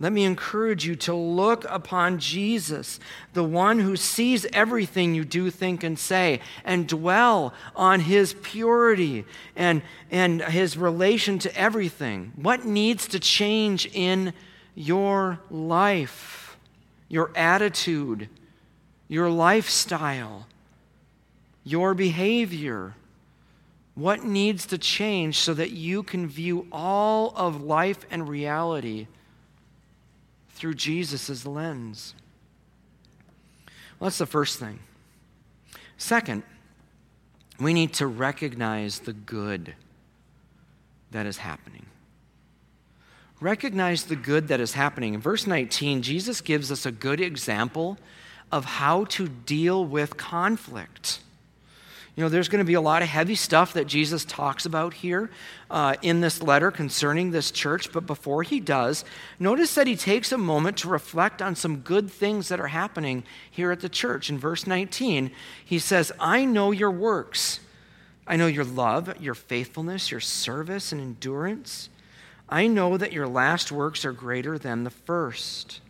Let 0.00 0.12
me 0.12 0.24
encourage 0.24 0.86
you 0.86 0.94
to 0.96 1.14
look 1.14 1.64
upon 1.68 2.20
Jesus, 2.20 3.00
the 3.32 3.42
one 3.42 3.80
who 3.80 3.96
sees 3.96 4.46
everything 4.52 5.12
you 5.12 5.24
do, 5.24 5.50
think, 5.50 5.82
and 5.82 5.98
say, 5.98 6.40
and 6.64 6.86
dwell 6.86 7.52
on 7.74 8.00
his 8.00 8.34
purity 8.34 9.24
and, 9.56 9.82
and 10.08 10.40
his 10.42 10.76
relation 10.76 11.40
to 11.40 11.56
everything. 11.58 12.32
What 12.36 12.64
needs 12.64 13.08
to 13.08 13.18
change 13.18 13.86
in 13.92 14.34
your 14.76 15.40
life, 15.50 16.56
your 17.08 17.32
attitude, 17.34 18.28
your 19.08 19.28
lifestyle, 19.28 20.46
your 21.64 21.94
behavior? 21.94 22.94
What 23.96 24.22
needs 24.22 24.64
to 24.66 24.78
change 24.78 25.40
so 25.40 25.54
that 25.54 25.72
you 25.72 26.04
can 26.04 26.28
view 26.28 26.68
all 26.70 27.32
of 27.34 27.64
life 27.64 28.06
and 28.12 28.28
reality 28.28 29.08
through 30.58 30.74
Jesus' 30.74 31.46
lens? 31.46 32.14
Well, 33.98 34.08
that's 34.08 34.18
the 34.18 34.26
first 34.26 34.58
thing. 34.58 34.80
Second, 35.96 36.42
we 37.58 37.72
need 37.72 37.92
to 37.94 38.06
recognize 38.06 39.00
the 39.00 39.12
good 39.12 39.74
that 41.10 41.26
is 41.26 41.38
happening. 41.38 41.86
Recognize 43.40 44.04
the 44.04 44.16
good 44.16 44.48
that 44.48 44.60
is 44.60 44.72
happening. 44.72 45.14
In 45.14 45.20
verse 45.20 45.46
19, 45.46 46.02
Jesus 46.02 46.40
gives 46.40 46.70
us 46.70 46.86
a 46.86 46.92
good 46.92 47.20
example 47.20 47.98
of 48.50 48.64
how 48.64 49.04
to 49.04 49.28
deal 49.28 49.84
with 49.84 50.16
conflict. 50.16 51.20
You 52.18 52.24
know, 52.24 52.30
there's 52.30 52.48
going 52.48 52.58
to 52.58 52.64
be 52.64 52.74
a 52.74 52.80
lot 52.80 53.02
of 53.02 53.08
heavy 53.08 53.36
stuff 53.36 53.74
that 53.74 53.86
Jesus 53.86 54.24
talks 54.24 54.66
about 54.66 54.92
here 54.92 55.30
uh, 55.70 55.94
in 56.02 56.20
this 56.20 56.42
letter 56.42 56.72
concerning 56.72 57.30
this 57.30 57.52
church. 57.52 57.92
But 57.92 58.08
before 58.08 58.42
he 58.42 58.58
does, 58.58 59.04
notice 59.38 59.76
that 59.76 59.86
he 59.86 59.94
takes 59.94 60.32
a 60.32 60.36
moment 60.36 60.78
to 60.78 60.88
reflect 60.88 61.40
on 61.40 61.54
some 61.54 61.76
good 61.76 62.10
things 62.10 62.48
that 62.48 62.58
are 62.58 62.66
happening 62.66 63.22
here 63.48 63.70
at 63.70 63.78
the 63.78 63.88
church. 63.88 64.30
In 64.30 64.36
verse 64.36 64.66
19, 64.66 65.30
he 65.64 65.78
says, 65.78 66.10
I 66.18 66.44
know 66.44 66.72
your 66.72 66.90
works. 66.90 67.60
I 68.26 68.34
know 68.34 68.48
your 68.48 68.64
love, 68.64 69.22
your 69.22 69.34
faithfulness, 69.34 70.10
your 70.10 70.18
service, 70.18 70.90
and 70.90 71.00
endurance. 71.00 71.88
I 72.48 72.66
know 72.66 72.96
that 72.96 73.12
your 73.12 73.28
last 73.28 73.70
works 73.70 74.04
are 74.04 74.10
greater 74.10 74.58
than 74.58 74.82
the 74.82 74.90
first. 74.90 75.80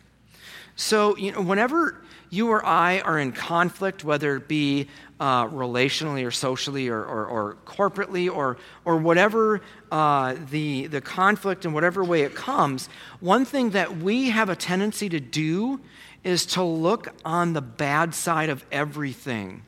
So, 0.75 1.17
you 1.17 1.31
know, 1.31 1.41
whenever 1.41 2.03
you 2.29 2.49
or 2.49 2.65
I 2.65 2.99
are 2.99 3.17
in 3.17 3.31
conflict, 3.31 4.03
whether 4.03 4.35
it 4.35 4.47
be 4.47 4.87
uh, 5.19 5.47
relationally 5.47 6.25
or 6.25 6.31
socially 6.31 6.87
or, 6.87 7.03
or, 7.03 7.25
or, 7.25 7.57
corporately 7.65 8.33
or, 8.33 8.57
or 8.85 8.97
whatever 8.97 9.61
uh, 9.91 10.35
the, 10.49 10.87
the 10.87 11.01
conflict 11.01 11.65
in 11.65 11.73
whatever 11.73 12.03
way 12.03 12.21
it 12.21 12.35
comes, 12.35 12.87
one 13.19 13.43
thing 13.43 13.71
that 13.71 13.97
we 13.97 14.29
have 14.29 14.49
a 14.49 14.55
tendency 14.55 15.09
to 15.09 15.19
do 15.19 15.79
is 16.23 16.45
to 16.45 16.63
look 16.63 17.09
on 17.25 17.53
the 17.53 17.61
bad 17.61 18.13
side 18.13 18.49
of 18.49 18.63
everything 18.71 19.63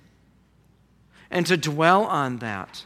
and 1.30 1.46
to 1.48 1.58
dwell 1.58 2.04
on 2.06 2.38
that 2.38 2.86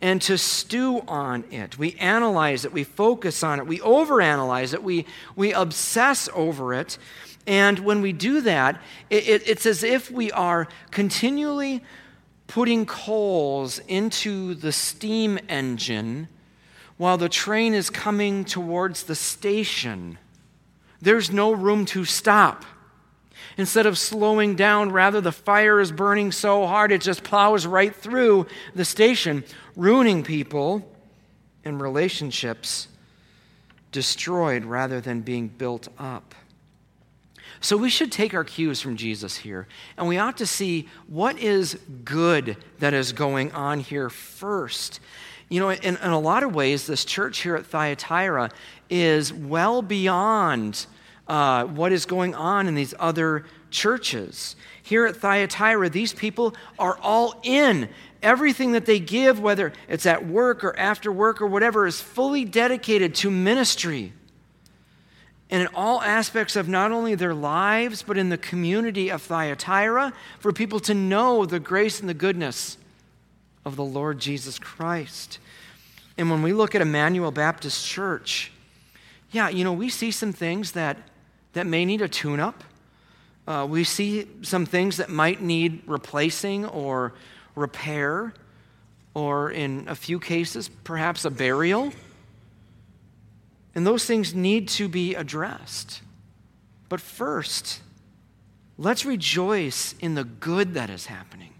and 0.00 0.20
to 0.22 0.36
stew 0.36 1.02
on 1.08 1.44
it. 1.50 1.78
We 1.78 1.94
analyze 1.94 2.64
it, 2.64 2.72
we 2.72 2.84
focus 2.84 3.42
on 3.42 3.58
it, 3.58 3.66
we 3.66 3.78
overanalyze 3.78 4.74
it, 4.74 4.82
we, 4.82 5.06
we 5.34 5.52
obsess 5.52 6.28
over 6.34 6.74
it. 6.74 6.98
And 7.46 7.78
when 7.78 8.02
we 8.02 8.12
do 8.12 8.40
that, 8.42 8.80
it, 9.08 9.28
it, 9.28 9.48
it's 9.48 9.66
as 9.66 9.82
if 9.82 10.10
we 10.10 10.30
are 10.32 10.68
continually 10.90 11.82
putting 12.46 12.86
coals 12.86 13.78
into 13.88 14.54
the 14.54 14.72
steam 14.72 15.38
engine 15.48 16.28
while 16.96 17.18
the 17.18 17.28
train 17.28 17.74
is 17.74 17.90
coming 17.90 18.44
towards 18.44 19.04
the 19.04 19.14
station. 19.14 20.18
There's 21.00 21.30
no 21.30 21.52
room 21.52 21.84
to 21.86 22.04
stop. 22.04 22.64
Instead 23.58 23.86
of 23.86 23.96
slowing 23.96 24.54
down, 24.54 24.92
rather, 24.92 25.20
the 25.20 25.32
fire 25.32 25.80
is 25.80 25.90
burning 25.90 26.30
so 26.30 26.66
hard 26.66 26.92
it 26.92 27.00
just 27.00 27.24
plows 27.24 27.66
right 27.66 27.94
through 27.94 28.46
the 28.74 28.84
station, 28.84 29.44
ruining 29.76 30.22
people 30.22 30.86
and 31.64 31.80
relationships 31.80 32.88
destroyed 33.92 34.64
rather 34.64 35.00
than 35.00 35.22
being 35.22 35.48
built 35.48 35.88
up. 35.98 36.34
So 37.60 37.78
we 37.78 37.88
should 37.88 38.12
take 38.12 38.34
our 38.34 38.44
cues 38.44 38.82
from 38.82 38.96
Jesus 38.96 39.38
here, 39.38 39.66
and 39.96 40.06
we 40.06 40.18
ought 40.18 40.36
to 40.36 40.46
see 40.46 40.88
what 41.06 41.38
is 41.38 41.78
good 42.04 42.58
that 42.78 42.92
is 42.92 43.12
going 43.12 43.52
on 43.52 43.80
here 43.80 44.10
first. 44.10 45.00
You 45.48 45.60
know, 45.60 45.70
in, 45.70 45.96
in 45.96 46.10
a 46.10 46.18
lot 46.18 46.42
of 46.42 46.54
ways, 46.54 46.86
this 46.86 47.04
church 47.04 47.38
here 47.38 47.56
at 47.56 47.66
Thyatira 47.66 48.50
is 48.90 49.32
well 49.32 49.80
beyond 49.80 50.86
uh, 51.28 51.64
what 51.64 51.92
is 51.92 52.06
going 52.06 52.34
on 52.34 52.66
in 52.66 52.74
these 52.74 52.94
other 52.98 53.44
churches. 53.70 54.56
Here 54.82 55.06
at 55.06 55.16
Thyatira, 55.16 55.88
these 55.90 56.12
people 56.12 56.54
are 56.78 56.98
all 57.02 57.40
in. 57.42 57.88
Everything 58.22 58.72
that 58.72 58.86
they 58.86 58.98
give, 58.98 59.40
whether 59.40 59.72
it's 59.88 60.06
at 60.06 60.26
work 60.26 60.64
or 60.64 60.76
after 60.78 61.10
work 61.10 61.40
or 61.40 61.46
whatever, 61.46 61.86
is 61.86 62.00
fully 62.00 62.44
dedicated 62.44 63.14
to 63.16 63.30
ministry. 63.30 64.12
And 65.50 65.62
in 65.62 65.68
all 65.74 66.02
aspects 66.02 66.56
of 66.56 66.68
not 66.68 66.90
only 66.90 67.14
their 67.14 67.34
lives, 67.34 68.02
but 68.02 68.18
in 68.18 68.30
the 68.30 68.38
community 68.38 69.10
of 69.10 69.22
Thyatira, 69.22 70.12
for 70.40 70.52
people 70.52 70.80
to 70.80 70.94
know 70.94 71.46
the 71.46 71.60
grace 71.60 72.00
and 72.00 72.08
the 72.08 72.14
goodness 72.14 72.78
of 73.64 73.76
the 73.76 73.84
Lord 73.84 74.18
Jesus 74.18 74.58
Christ. 74.58 75.38
And 76.18 76.30
when 76.30 76.42
we 76.42 76.52
look 76.52 76.74
at 76.74 76.82
Emmanuel 76.82 77.30
Baptist 77.30 77.86
Church, 77.86 78.50
yeah, 79.30 79.48
you 79.48 79.64
know, 79.64 79.72
we 79.72 79.88
see 79.88 80.10
some 80.10 80.32
things 80.32 80.72
that, 80.72 80.96
that 81.56 81.66
may 81.66 81.86
need 81.86 82.02
a 82.02 82.08
tune 82.08 82.38
up. 82.38 82.62
Uh, 83.48 83.66
we 83.68 83.82
see 83.82 84.26
some 84.42 84.66
things 84.66 84.98
that 84.98 85.08
might 85.08 85.40
need 85.40 85.82
replacing 85.86 86.66
or 86.66 87.14
repair, 87.54 88.34
or 89.14 89.50
in 89.50 89.86
a 89.88 89.94
few 89.94 90.20
cases, 90.20 90.68
perhaps 90.84 91.24
a 91.24 91.30
burial. 91.30 91.92
And 93.74 93.86
those 93.86 94.04
things 94.04 94.34
need 94.34 94.68
to 94.68 94.86
be 94.86 95.14
addressed. 95.14 96.02
But 96.90 97.00
first, 97.00 97.80
let's 98.76 99.06
rejoice 99.06 99.94
in 99.98 100.14
the 100.14 100.24
good 100.24 100.74
that 100.74 100.90
is 100.90 101.06
happening. 101.06 101.54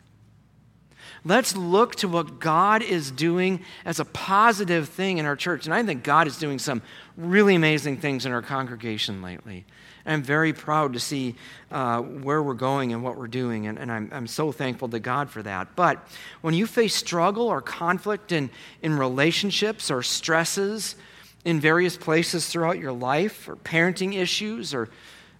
Let's 1.24 1.56
look 1.56 1.96
to 1.96 2.08
what 2.08 2.38
God 2.38 2.82
is 2.82 3.10
doing 3.10 3.64
as 3.86 3.98
a 3.98 4.04
positive 4.04 4.90
thing 4.90 5.16
in 5.16 5.24
our 5.24 5.36
church. 5.36 5.64
And 5.64 5.74
I 5.74 5.82
think 5.82 6.04
God 6.04 6.26
is 6.26 6.38
doing 6.38 6.58
some 6.58 6.82
really 7.16 7.54
amazing 7.54 7.96
things 7.96 8.26
in 8.26 8.32
our 8.32 8.42
congregation 8.42 9.22
lately. 9.22 9.64
I'm 10.06 10.22
very 10.22 10.52
proud 10.52 10.92
to 10.92 11.00
see 11.00 11.34
uh, 11.70 12.00
where 12.00 12.42
we're 12.42 12.54
going 12.54 12.92
and 12.92 13.02
what 13.02 13.18
we're 13.18 13.26
doing. 13.26 13.66
And, 13.66 13.78
and 13.78 13.90
I'm, 13.90 14.08
I'm 14.12 14.26
so 14.26 14.52
thankful 14.52 14.88
to 14.90 15.00
God 15.00 15.30
for 15.30 15.42
that. 15.42 15.74
But 15.74 16.06
when 16.42 16.54
you 16.54 16.66
face 16.66 16.94
struggle 16.94 17.48
or 17.48 17.60
conflict 17.60 18.32
in, 18.32 18.50
in 18.82 18.96
relationships 18.96 19.90
or 19.90 20.02
stresses 20.02 20.96
in 21.44 21.60
various 21.60 21.96
places 21.96 22.48
throughout 22.48 22.78
your 22.78 22.92
life, 22.92 23.48
or 23.48 23.56
parenting 23.56 24.14
issues, 24.14 24.74
or 24.74 24.88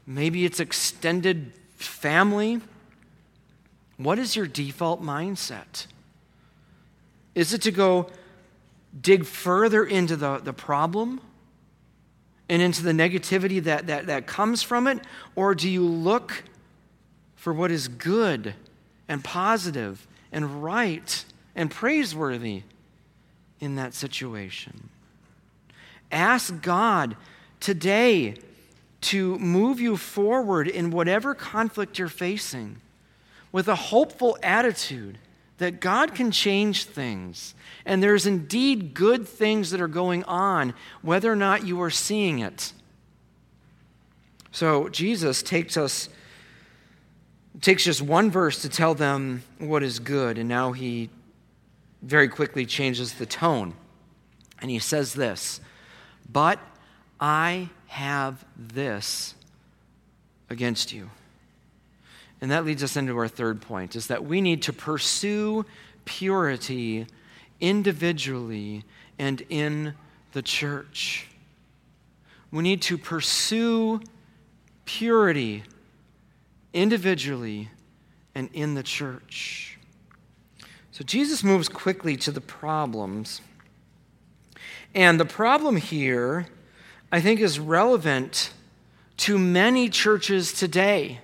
maybe 0.07 0.45
it's 0.45 0.61
extended 0.61 1.53
family, 1.77 2.61
what 3.97 4.19
is 4.19 4.37
your 4.37 4.47
default 4.47 5.03
mindset? 5.03 5.87
Is 7.35 7.53
it 7.53 7.63
to 7.63 7.73
go 7.73 8.09
dig 9.01 9.27
further 9.27 9.85
into 9.85 10.17
the, 10.17 10.39
the 10.39 10.53
problem 10.53 11.21
and 12.49 12.63
into 12.63 12.83
the 12.83 12.93
negativity 12.93 13.63
that, 13.63 13.87
that, 13.87 14.07
that 14.07 14.27
comes 14.27 14.63
from 14.63 14.87
it? 14.87 15.01
Or 15.35 15.55
do 15.55 15.69
you 15.69 15.85
look 15.85 16.45
for 17.35 17.53
what 17.53 17.71
is 17.71 17.89
good 17.89 18.55
and 19.09 19.23
positive 19.23 20.07
and 20.33 20.63
right 20.63 21.25
and 21.55 21.71
praiseworthy 21.71 22.63
in 23.61 23.77
that 23.77 23.95
situation? 23.95 24.89
Ask 26.13 26.63
God 26.63 27.17
today 27.61 28.35
to 29.03 29.39
move 29.39 29.81
you 29.81 29.97
forward 29.97 30.69
in 30.69 30.91
whatever 30.91 31.35
conflict 31.35 31.99
you're 31.99 32.09
facing 32.09 32.77
with 33.53 33.69
a 33.69 33.75
hopeful 33.75 34.37
attitude 34.43 35.19
that 35.59 35.81
God 35.81 36.15
can 36.15 36.31
change 36.31 36.85
things. 36.85 37.55
And 37.85 38.03
there's 38.03 38.27
indeed 38.27 38.95
good 38.95 39.27
things 39.27 39.71
that 39.71 39.81
are 39.81 39.89
going 39.89 40.25
on, 40.25 40.75
whether 41.03 41.33
or 41.33 41.37
not 41.37 41.67
you 41.67 41.81
are 41.81 41.91
seeing 41.91 42.41
it. 42.41 42.73
So 44.51 44.89
Jesus 44.89 45.43
takes 45.43 45.77
us 45.77 46.09
takes 47.63 47.85
just 47.85 48.03
one 48.03 48.31
verse 48.31 48.61
to 48.61 48.69
tell 48.69 48.95
them 48.95 49.43
what 49.59 49.83
is 49.83 49.99
good, 49.99 50.37
and 50.37 50.47
now 50.47 50.73
he 50.73 51.09
very 52.03 52.29
quickly 52.29 52.67
changes 52.67 53.15
the 53.15 53.25
tone. 53.25 53.73
And 54.61 54.71
he 54.71 54.79
says 54.79 55.15
this, 55.15 55.61
"But 56.31 56.59
I 57.19 57.71
have 57.87 58.45
this 58.57 59.35
against 60.51 60.93
you." 60.93 61.11
And 62.47 62.53
that 62.53 62.65
leads 62.65 62.85
us 62.85 62.97
into 62.97 63.19
our 63.19 63.27
third 63.27 63.61
point 63.61 63.97
is 63.97 64.07
that 64.07 64.25
we 64.25 64.41
need 64.41 64.63
to 64.63 64.73
pursue 64.73 65.67
purity 66.05 67.09
individually 67.61 68.85
and 69.19 69.43
in 69.49 69.95
the 70.31 70.43
church. 70.43 71.27
We 72.53 72.63
need 72.63 72.83
to 72.83 72.99
pursue 72.99 74.01
purity 74.85 75.65
individually 76.73 77.69
and 78.37 78.49
in 78.53 78.75
the 78.75 78.85
church. 78.85 79.77
So 80.93 81.03
Jesus 81.03 81.43
moves 81.43 81.69
quickly 81.69 82.17
to 82.19 82.31
the 82.31 82.41
problems. 82.41 83.41
And 84.95 85.19
the 85.19 85.25
problem 85.25 85.79
here, 85.79 86.47
I 87.11 87.21
think, 87.21 87.41
is 87.41 87.59
relevant 87.59 88.53
to 89.17 89.37
many 89.37 89.89
churches 89.89 90.53
today 90.53 91.23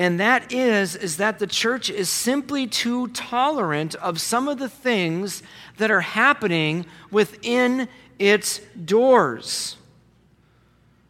and 0.00 0.18
that 0.18 0.50
is 0.50 0.96
is 0.96 1.18
that 1.18 1.38
the 1.40 1.46
church 1.46 1.90
is 1.90 2.08
simply 2.08 2.66
too 2.66 3.08
tolerant 3.08 3.94
of 3.96 4.18
some 4.18 4.48
of 4.48 4.58
the 4.58 4.68
things 4.70 5.42
that 5.76 5.90
are 5.90 6.00
happening 6.00 6.86
within 7.10 7.86
its 8.18 8.60
doors. 8.82 9.76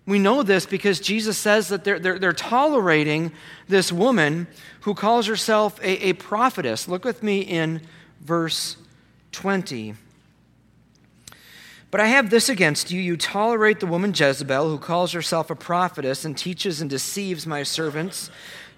We 0.07 0.19
know 0.19 0.43
this 0.43 0.67
because 0.67 0.99
Jesus 0.99 1.39
says 1.39 1.69
that 1.69 1.85
they're, 1.85 2.01
they're, 2.01 2.19
they're 2.19 2.33
tolerating 2.33 3.31
this 3.69 3.93
woman 3.93 4.49
who 4.81 4.95
calls 4.95 5.29
herself 5.29 5.79
a, 5.85 6.09
a 6.09 6.13
prophetess. 6.15 6.89
Look 6.89 7.05
with 7.05 7.23
me 7.23 7.43
in 7.43 7.83
verse 8.21 8.77
20. 9.31 9.95
But 11.93 12.01
I 12.01 12.07
have 12.07 12.31
this 12.31 12.49
against 12.49 12.91
you. 12.91 13.01
You 13.01 13.17
tolerate 13.17 13.79
the 13.79 13.87
woman 13.87 14.13
Jezebel, 14.17 14.69
who 14.69 14.79
calls 14.79 15.13
herself 15.13 15.49
a 15.49 15.55
prophetess 15.55 16.25
and 16.25 16.37
teaches 16.37 16.81
and 16.81 16.91
deceives 16.91 17.47
my 17.47 17.63
servants 17.63 18.31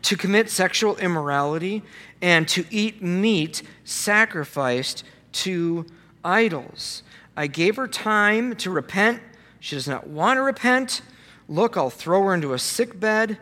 to 0.03 0.17
commit 0.17 0.51
sexual 0.51 0.97
immorality, 0.97 1.83
and 2.21 2.49
to 2.49 2.65
eat 2.71 3.03
meat 3.03 3.63
sacrificed 3.85 5.05
to 5.33 5.87
idols. 6.25 7.03
I 7.37 7.47
gave 7.47 7.77
her 7.77 7.89
time 7.89 8.57
to 8.57 8.71
repent. 8.71 9.23
She 9.61 9.77
does 9.77 9.89
not 9.89 10.07
want 10.07 10.39
to 10.39 10.43
repent. 10.43 11.03
Look, 11.49 11.77
I'll 11.77 11.91
throw 11.91 12.25
her 12.25 12.35
into 12.35 12.53
a 12.53 12.59
sick 12.59 12.99
bed, 12.99 13.39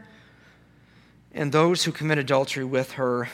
and 1.32 1.52
those 1.52 1.84
who 1.84 1.92
commit 1.92 2.18
adultery 2.18 2.64
with 2.64 2.92
her 2.92 3.28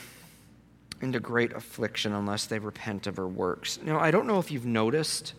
into 1.01 1.19
great 1.19 1.53
affliction 1.53 2.13
unless 2.13 2.45
they 2.45 2.59
repent 2.59 3.07
of 3.07 3.17
her 3.17 3.27
works. 3.27 3.79
Now, 3.83 3.99
I 3.99 4.11
don't 4.11 4.27
know 4.27 4.39
if 4.39 4.51
you've 4.51 4.65
noticed 4.65 5.33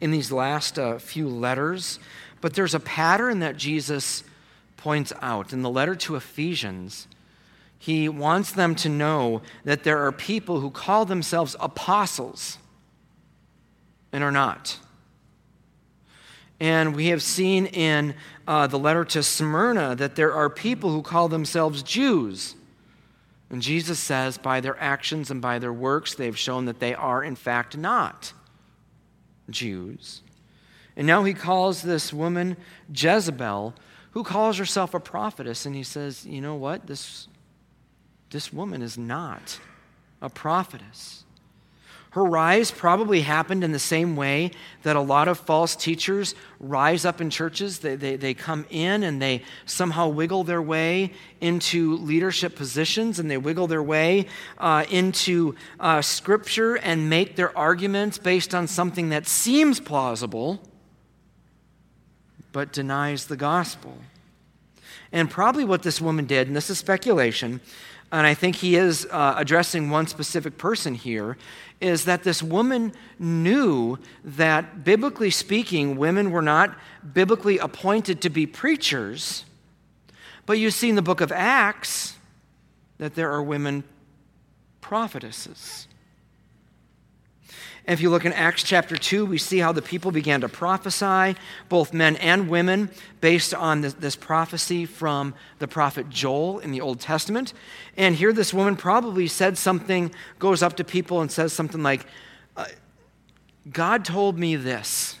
in 0.00 0.10
these 0.10 0.30
last 0.30 0.78
uh, 0.78 0.98
few 0.98 1.28
letters, 1.28 1.98
but 2.40 2.54
there's 2.54 2.74
a 2.74 2.80
pattern 2.80 3.40
that 3.40 3.56
Jesus 3.56 4.22
points 4.84 5.14
out 5.22 5.54
in 5.54 5.62
the 5.62 5.70
letter 5.70 5.94
to 5.94 6.14
Ephesians, 6.14 7.08
he 7.78 8.06
wants 8.06 8.52
them 8.52 8.74
to 8.74 8.90
know 8.90 9.40
that 9.64 9.82
there 9.82 10.04
are 10.04 10.12
people 10.12 10.60
who 10.60 10.70
call 10.70 11.06
themselves 11.06 11.56
apostles 11.58 12.58
and 14.12 14.22
are 14.22 14.30
not. 14.30 14.78
And 16.60 16.94
we 16.94 17.06
have 17.06 17.22
seen 17.22 17.64
in 17.64 18.14
uh, 18.46 18.66
the 18.66 18.78
letter 18.78 19.06
to 19.06 19.22
Smyrna 19.22 19.94
that 19.96 20.16
there 20.16 20.34
are 20.34 20.50
people 20.50 20.90
who 20.90 21.00
call 21.00 21.28
themselves 21.28 21.82
Jews. 21.82 22.54
And 23.48 23.62
Jesus 23.62 23.98
says, 23.98 24.36
by 24.36 24.60
their 24.60 24.78
actions 24.78 25.30
and 25.30 25.40
by 25.40 25.58
their 25.58 25.72
works, 25.72 26.14
they've 26.14 26.36
shown 26.36 26.66
that 26.66 26.80
they 26.80 26.94
are, 26.94 27.24
in 27.24 27.36
fact, 27.36 27.74
not 27.74 28.34
Jews. 29.48 30.20
And 30.94 31.06
now 31.06 31.24
he 31.24 31.32
calls 31.32 31.80
this 31.80 32.12
woman 32.12 32.58
Jezebel, 32.94 33.74
who 34.14 34.22
calls 34.22 34.58
herself 34.58 34.94
a 34.94 35.00
prophetess, 35.00 35.66
and 35.66 35.74
he 35.74 35.82
says, 35.82 36.24
You 36.24 36.40
know 36.40 36.54
what? 36.54 36.86
This, 36.86 37.26
this 38.30 38.52
woman 38.52 38.80
is 38.80 38.96
not 38.96 39.58
a 40.22 40.30
prophetess. 40.30 41.24
Her 42.10 42.24
rise 42.24 42.70
probably 42.70 43.22
happened 43.22 43.64
in 43.64 43.72
the 43.72 43.80
same 43.80 44.14
way 44.14 44.52
that 44.84 44.94
a 44.94 45.00
lot 45.00 45.26
of 45.26 45.36
false 45.36 45.74
teachers 45.74 46.36
rise 46.60 47.04
up 47.04 47.20
in 47.20 47.28
churches. 47.28 47.80
They, 47.80 47.96
they, 47.96 48.14
they 48.14 48.34
come 48.34 48.66
in 48.70 49.02
and 49.02 49.20
they 49.20 49.42
somehow 49.66 50.06
wiggle 50.06 50.44
their 50.44 50.62
way 50.62 51.10
into 51.40 51.96
leadership 51.96 52.54
positions 52.54 53.18
and 53.18 53.28
they 53.28 53.36
wiggle 53.36 53.66
their 53.66 53.82
way 53.82 54.26
uh, 54.58 54.84
into 54.90 55.56
uh, 55.80 56.02
scripture 56.02 56.76
and 56.76 57.10
make 57.10 57.34
their 57.34 57.56
arguments 57.58 58.16
based 58.16 58.54
on 58.54 58.68
something 58.68 59.08
that 59.08 59.26
seems 59.26 59.80
plausible 59.80 60.62
but 62.54 62.72
denies 62.72 63.26
the 63.26 63.36
gospel. 63.36 63.98
And 65.10 65.28
probably 65.28 65.64
what 65.64 65.82
this 65.82 66.00
woman 66.00 66.24
did, 66.24 66.46
and 66.46 66.56
this 66.56 66.70
is 66.70 66.78
speculation, 66.78 67.60
and 68.12 68.26
I 68.26 68.34
think 68.34 68.54
he 68.56 68.76
is 68.76 69.08
uh, 69.10 69.34
addressing 69.36 69.90
one 69.90 70.06
specific 70.06 70.56
person 70.56 70.94
here, 70.94 71.36
is 71.80 72.04
that 72.04 72.22
this 72.22 72.44
woman 72.44 72.92
knew 73.18 73.98
that, 74.24 74.84
biblically 74.84 75.30
speaking, 75.30 75.96
women 75.96 76.30
were 76.30 76.42
not 76.42 76.78
biblically 77.12 77.58
appointed 77.58 78.22
to 78.22 78.30
be 78.30 78.46
preachers. 78.46 79.44
But 80.46 80.60
you 80.60 80.70
see 80.70 80.88
in 80.88 80.94
the 80.94 81.02
book 81.02 81.20
of 81.20 81.32
Acts 81.32 82.14
that 82.98 83.16
there 83.16 83.32
are 83.32 83.42
women 83.42 83.82
prophetesses. 84.80 85.88
If 87.86 88.00
you 88.00 88.08
look 88.08 88.24
in 88.24 88.32
Acts 88.32 88.62
chapter 88.62 88.96
2, 88.96 89.26
we 89.26 89.36
see 89.36 89.58
how 89.58 89.72
the 89.72 89.82
people 89.82 90.10
began 90.10 90.40
to 90.40 90.48
prophesy, 90.48 91.38
both 91.68 91.92
men 91.92 92.16
and 92.16 92.48
women, 92.48 92.88
based 93.20 93.52
on 93.52 93.82
this, 93.82 93.92
this, 93.94 94.16
prophecy 94.16 94.86
from 94.86 95.34
the 95.58 95.68
prophet 95.68 96.08
Joel 96.08 96.60
in 96.60 96.70
the 96.70 96.80
Old 96.80 96.98
Testament. 96.98 97.52
And 97.98 98.16
here, 98.16 98.32
this 98.32 98.54
woman 98.54 98.76
probably 98.76 99.26
said 99.26 99.58
something, 99.58 100.14
goes 100.38 100.62
up 100.62 100.76
to 100.76 100.84
people 100.84 101.20
and 101.20 101.30
says 101.30 101.52
something 101.52 101.82
like, 101.82 102.06
uh, 102.56 102.64
God 103.70 104.06
told 104.06 104.38
me 104.38 104.56
this. 104.56 105.18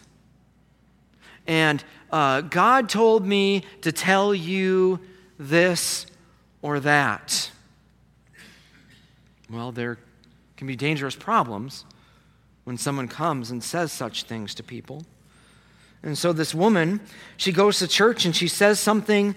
And 1.46 1.84
uh, 2.10 2.40
God 2.40 2.88
told 2.88 3.26
me 3.26 3.64
to 3.82 3.92
tell 3.92 4.34
you 4.34 5.00
this 5.38 6.06
or 6.62 6.80
that. 6.80 7.50
Well, 9.50 9.70
there 9.70 9.98
can 10.56 10.66
be 10.66 10.76
dangerous 10.76 11.14
problems 11.14 11.84
when 12.64 12.78
someone 12.78 13.08
comes 13.08 13.50
and 13.50 13.62
says 13.62 13.92
such 13.92 14.24
things 14.24 14.54
to 14.54 14.62
people. 14.62 15.04
And 16.02 16.18
so 16.18 16.32
this 16.32 16.54
woman, 16.54 17.00
she 17.36 17.52
goes 17.52 17.78
to 17.78 17.88
church 17.88 18.26
and 18.26 18.36
she 18.36 18.46
says 18.46 18.78
something, 18.78 19.34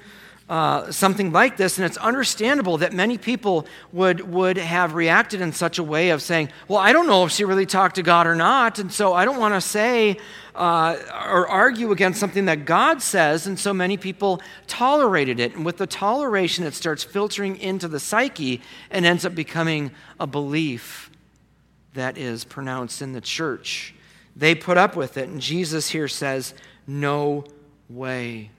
uh, 0.49 0.91
something 0.91 1.31
like 1.31 1.55
this, 1.55 1.77
and 1.77 1.85
it's 1.85 1.97
understandable 1.97 2.77
that 2.79 2.91
many 2.91 3.17
people 3.17 3.65
would, 3.93 4.21
would 4.31 4.57
have 4.57 4.93
reacted 4.93 5.39
in 5.39 5.53
such 5.53 5.77
a 5.77 5.83
way 5.83 6.09
of 6.09 6.21
saying, 6.21 6.49
Well, 6.67 6.79
I 6.79 6.91
don't 6.91 7.07
know 7.07 7.25
if 7.25 7.31
she 7.31 7.45
really 7.45 7.65
talked 7.65 7.95
to 7.95 8.03
God 8.03 8.27
or 8.27 8.35
not, 8.35 8.79
and 8.79 8.91
so 8.91 9.13
I 9.13 9.23
don't 9.23 9.39
want 9.39 9.53
to 9.53 9.61
say 9.61 10.17
uh, 10.55 10.97
or 11.29 11.47
argue 11.47 11.91
against 11.91 12.19
something 12.19 12.45
that 12.45 12.65
God 12.65 13.01
says, 13.01 13.47
and 13.47 13.57
so 13.57 13.73
many 13.73 13.95
people 13.95 14.41
tolerated 14.67 15.39
it. 15.39 15.55
And 15.55 15.65
with 15.65 15.77
the 15.77 15.87
toleration, 15.87 16.65
it 16.65 16.73
starts 16.73 17.03
filtering 17.03 17.57
into 17.57 17.87
the 17.87 17.99
psyche 17.99 18.61
and 18.89 19.05
ends 19.05 19.25
up 19.25 19.35
becoming 19.35 19.91
a 20.19 20.27
belief 20.27 21.11
that 21.97 22.17
is 22.17 22.43
pronounced 22.43 23.01
in 23.01 23.11
the 23.11 23.21
church. 23.21 23.93
They 24.35 24.55
put 24.55 24.77
up 24.77 24.95
with 24.95 25.17
it, 25.17 25.27
and 25.27 25.41
Jesus 25.41 25.89
here 25.89 26.07
says, 26.07 26.53
No 26.85 27.43
way. 27.89 28.51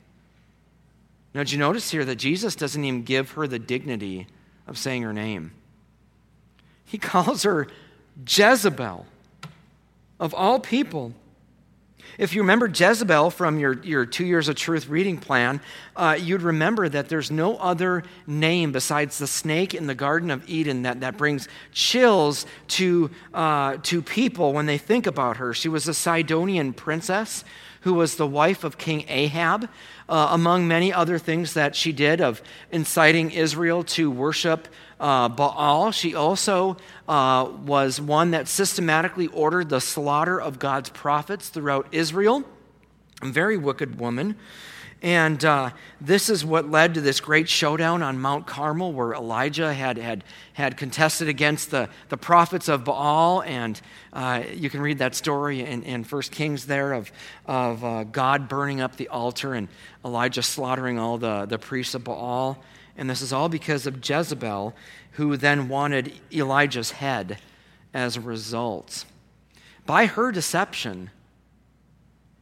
Now, 1.35 1.42
did 1.42 1.53
you 1.53 1.59
notice 1.59 1.90
here 1.90 2.05
that 2.05 2.16
Jesus 2.16 2.57
doesn't 2.57 2.83
even 2.83 3.03
give 3.05 3.33
her 3.33 3.46
the 3.46 3.59
dignity 3.59 4.27
of 4.66 4.77
saying 4.77 5.03
her 5.03 5.12
name? 5.12 5.53
He 6.85 6.98
calls 6.98 7.44
her 7.44 7.68
Jezebel, 8.27 9.07
of 10.18 10.35
all 10.35 10.59
people. 10.59 11.12
If 12.16 12.35
you 12.35 12.42
remember 12.42 12.66
Jezebel 12.66 13.31
from 13.31 13.59
your, 13.59 13.75
your 13.83 14.07
two 14.07 14.25
years 14.25 14.49
of 14.49 14.57
truth 14.57 14.88
reading 14.88 15.18
plan, 15.18 15.61
uh, 15.97 16.18
you'd 16.21 16.42
remember 16.42 16.88
that 16.88 17.09
there's 17.09 17.31
no 17.31 17.57
other 17.59 18.05
name 18.27 18.73
besides 18.73 19.18
the 19.18 19.27
snake 19.27 19.75
in 19.75 19.87
the 19.87 19.94
Garden 19.94 20.31
of 20.31 20.49
Eden 20.49 20.83
that, 20.83 21.01
that 21.01 21.16
brings 21.16 21.49
chills 21.73 22.47
to, 22.68 23.11
uh, 23.35 23.77
to 23.83 24.03
people 24.03 24.53
when 24.53 24.66
they 24.66 24.79
think 24.79 25.07
about 25.07 25.37
her. 25.37 25.53
She 25.53 25.68
was 25.68 25.87
a 25.88 25.94
Sidonian 25.94 26.73
princess 26.73 27.44
who 27.83 27.95
was 27.95 28.17
the 28.17 28.27
wife 28.27 28.64
of 28.64 28.79
King 28.79 29.05
Ahab, 29.09 29.69
uh, 30.09 30.29
among 30.31 30.67
many 30.67 30.93
other 30.93 31.19
things 31.19 31.55
that 31.55 31.77
she 31.77 31.93
did 31.93 32.21
of 32.21 32.43
inciting 32.71 33.31
Israel 33.31 33.85
to 33.85 34.11
worship 34.11 34.69
uh, 35.01 35.29
Baal. 35.29 35.93
She 35.93 36.14
also 36.14 36.77
uh, 37.09 37.49
was 37.64 38.01
one 38.01 38.33
that 38.33 38.49
systematically 38.49 39.29
ordered 39.29 39.69
the 39.69 39.81
slaughter 39.81 40.41
of 40.41 40.59
God's 40.59 40.91
prophets 40.91 41.49
throughout 41.49 41.87
Israel. 41.93 42.45
A 43.23 43.29
very 43.29 43.57
wicked 43.57 43.99
woman. 43.99 44.37
And 45.01 45.45
uh, 45.45 45.71
this 46.01 46.29
is 46.29 46.45
what 46.45 46.69
led 46.69 46.95
to 46.95 47.01
this 47.01 47.21
great 47.21 47.49
showdown 47.49 48.03
on 48.03 48.19
Mount 48.19 48.49
Carmel, 48.49 48.93
where 48.93 49.13
Elijah 49.13 49.73
had, 49.73 49.97
had, 49.97 50.25
had 50.55 50.77
contested 50.77 51.29
against 51.29 51.71
the, 51.71 51.89
the 52.09 52.17
prophets 52.17 52.69
of 52.69 52.85
Baal. 52.85 53.43
And 53.43 53.81
uh, 54.13 54.43
you 54.53 54.69
can 54.69 54.81
read 54.81 54.99
that 54.99 55.15
story 55.15 55.61
in, 55.61 55.85
in 55.85 56.03
1 56.03 56.23
Kings 56.23 56.67
there 56.67 56.93
of, 56.95 57.13
of 57.47 57.85
uh, 57.85 58.05
God 58.05 58.49
burning 58.49 58.81
up 58.81 58.97
the 58.97 59.09
altar 59.09 59.55
and 59.55 59.69
Elijah 60.05 60.43
slaughtering 60.43 60.99
all 60.99 61.17
the, 61.17 61.47
the 61.47 61.59
priests 61.59 61.95
of 61.95 62.03
Baal. 62.03 62.59
And 62.97 63.09
this 63.09 63.23
is 63.23 63.33
all 63.33 63.49
because 63.49 63.87
of 63.87 64.07
Jezebel, 64.07 64.75
who 65.13 65.37
then 65.37 65.69
wanted 65.69 66.13
Elijah's 66.33 66.91
head 66.91 67.39
as 67.95 68.17
a 68.17 68.21
result. 68.21 69.05
By 69.87 70.07
her 70.07 70.33
deception, 70.33 71.11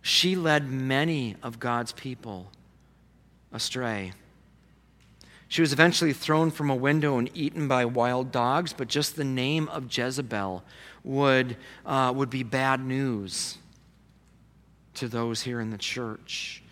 she 0.06 0.36
led 0.36 0.70
many 0.70 1.34
of 1.42 1.58
God's 1.58 1.90
people 1.90 2.52
astray. 3.52 4.12
She 5.48 5.60
was 5.60 5.72
eventually 5.72 6.12
thrown 6.12 6.52
from 6.52 6.70
a 6.70 6.76
window 6.76 7.18
and 7.18 7.28
eaten 7.34 7.66
by 7.66 7.84
wild 7.86 8.30
dogs, 8.30 8.72
but 8.72 8.86
just 8.86 9.16
the 9.16 9.24
name 9.24 9.68
of 9.68 9.88
Jezebel 9.90 10.62
would, 11.02 11.56
uh, 11.84 12.12
would 12.14 12.30
be 12.30 12.44
bad 12.44 12.86
news 12.86 13.58
to 14.94 15.08
those 15.08 15.42
here 15.42 15.60
in 15.60 15.70
the 15.70 15.78
church. 15.78 16.62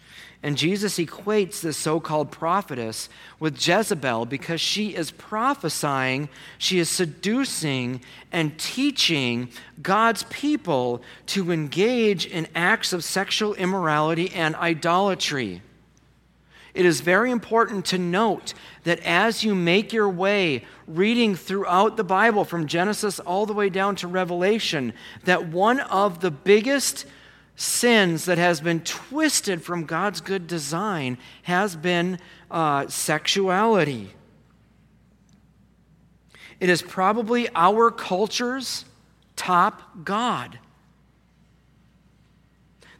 And 0.44 0.58
Jesus 0.58 0.98
equates 0.98 1.62
this 1.62 1.78
so 1.78 1.98
called 2.00 2.30
prophetess 2.30 3.08
with 3.40 3.66
Jezebel 3.66 4.26
because 4.26 4.60
she 4.60 4.94
is 4.94 5.10
prophesying, 5.10 6.28
she 6.58 6.78
is 6.78 6.90
seducing 6.90 8.02
and 8.30 8.58
teaching 8.58 9.48
God's 9.82 10.24
people 10.24 11.00
to 11.28 11.50
engage 11.50 12.26
in 12.26 12.46
acts 12.54 12.92
of 12.92 13.04
sexual 13.04 13.54
immorality 13.54 14.30
and 14.34 14.54
idolatry. 14.56 15.62
It 16.74 16.84
is 16.84 17.00
very 17.00 17.30
important 17.30 17.86
to 17.86 17.96
note 17.96 18.52
that 18.82 19.00
as 19.00 19.44
you 19.44 19.54
make 19.54 19.94
your 19.94 20.10
way 20.10 20.66
reading 20.86 21.36
throughout 21.36 21.96
the 21.96 22.04
Bible 22.04 22.44
from 22.44 22.66
Genesis 22.66 23.18
all 23.18 23.46
the 23.46 23.54
way 23.54 23.70
down 23.70 23.96
to 23.96 24.08
Revelation, 24.08 24.92
that 25.24 25.48
one 25.48 25.80
of 25.80 26.20
the 26.20 26.30
biggest 26.30 27.06
sins 27.56 28.24
that 28.24 28.38
has 28.38 28.60
been 28.60 28.80
twisted 28.80 29.62
from 29.62 29.84
God's 29.84 30.20
good 30.20 30.46
design 30.46 31.18
has 31.42 31.76
been 31.76 32.18
uh, 32.50 32.88
sexuality. 32.88 34.10
It 36.60 36.68
is 36.68 36.82
probably 36.82 37.48
our 37.54 37.90
culture's 37.90 38.84
top 39.36 40.04
God. 40.04 40.58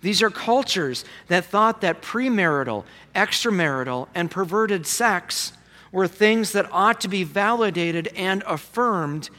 These 0.00 0.22
are 0.22 0.30
cultures 0.30 1.04
that 1.28 1.46
thought 1.46 1.80
that 1.80 2.02
premarital, 2.02 2.84
extramarital, 3.14 4.08
and 4.14 4.30
perverted 4.30 4.86
sex 4.86 5.52
were 5.90 6.06
things 6.06 6.52
that 6.52 6.68
ought 6.70 7.00
to 7.00 7.08
be 7.08 7.24
validated 7.24 8.08
and 8.14 8.42
affirmed 8.46 9.30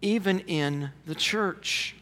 even 0.00 0.40
in 0.40 0.90
the 1.06 1.14
church. 1.14 1.94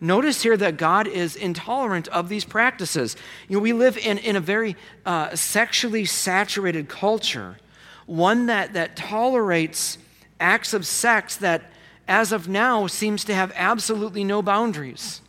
Notice 0.00 0.42
here 0.42 0.56
that 0.56 0.76
God 0.76 1.08
is 1.08 1.34
intolerant 1.34 2.06
of 2.08 2.28
these 2.28 2.44
practices. 2.44 3.16
You 3.48 3.56
know, 3.56 3.62
we 3.62 3.72
live 3.72 3.96
in, 3.98 4.18
in 4.18 4.36
a 4.36 4.40
very 4.40 4.76
uh, 5.04 5.34
sexually 5.34 6.04
saturated 6.04 6.88
culture, 6.88 7.58
one 8.06 8.46
that, 8.46 8.74
that 8.74 8.96
tolerates 8.96 9.98
acts 10.38 10.72
of 10.72 10.86
sex 10.86 11.36
that, 11.36 11.62
as 12.06 12.30
of 12.30 12.48
now, 12.48 12.86
seems 12.86 13.24
to 13.24 13.34
have 13.34 13.52
absolutely 13.56 14.22
no 14.22 14.40
boundaries. 14.40 15.20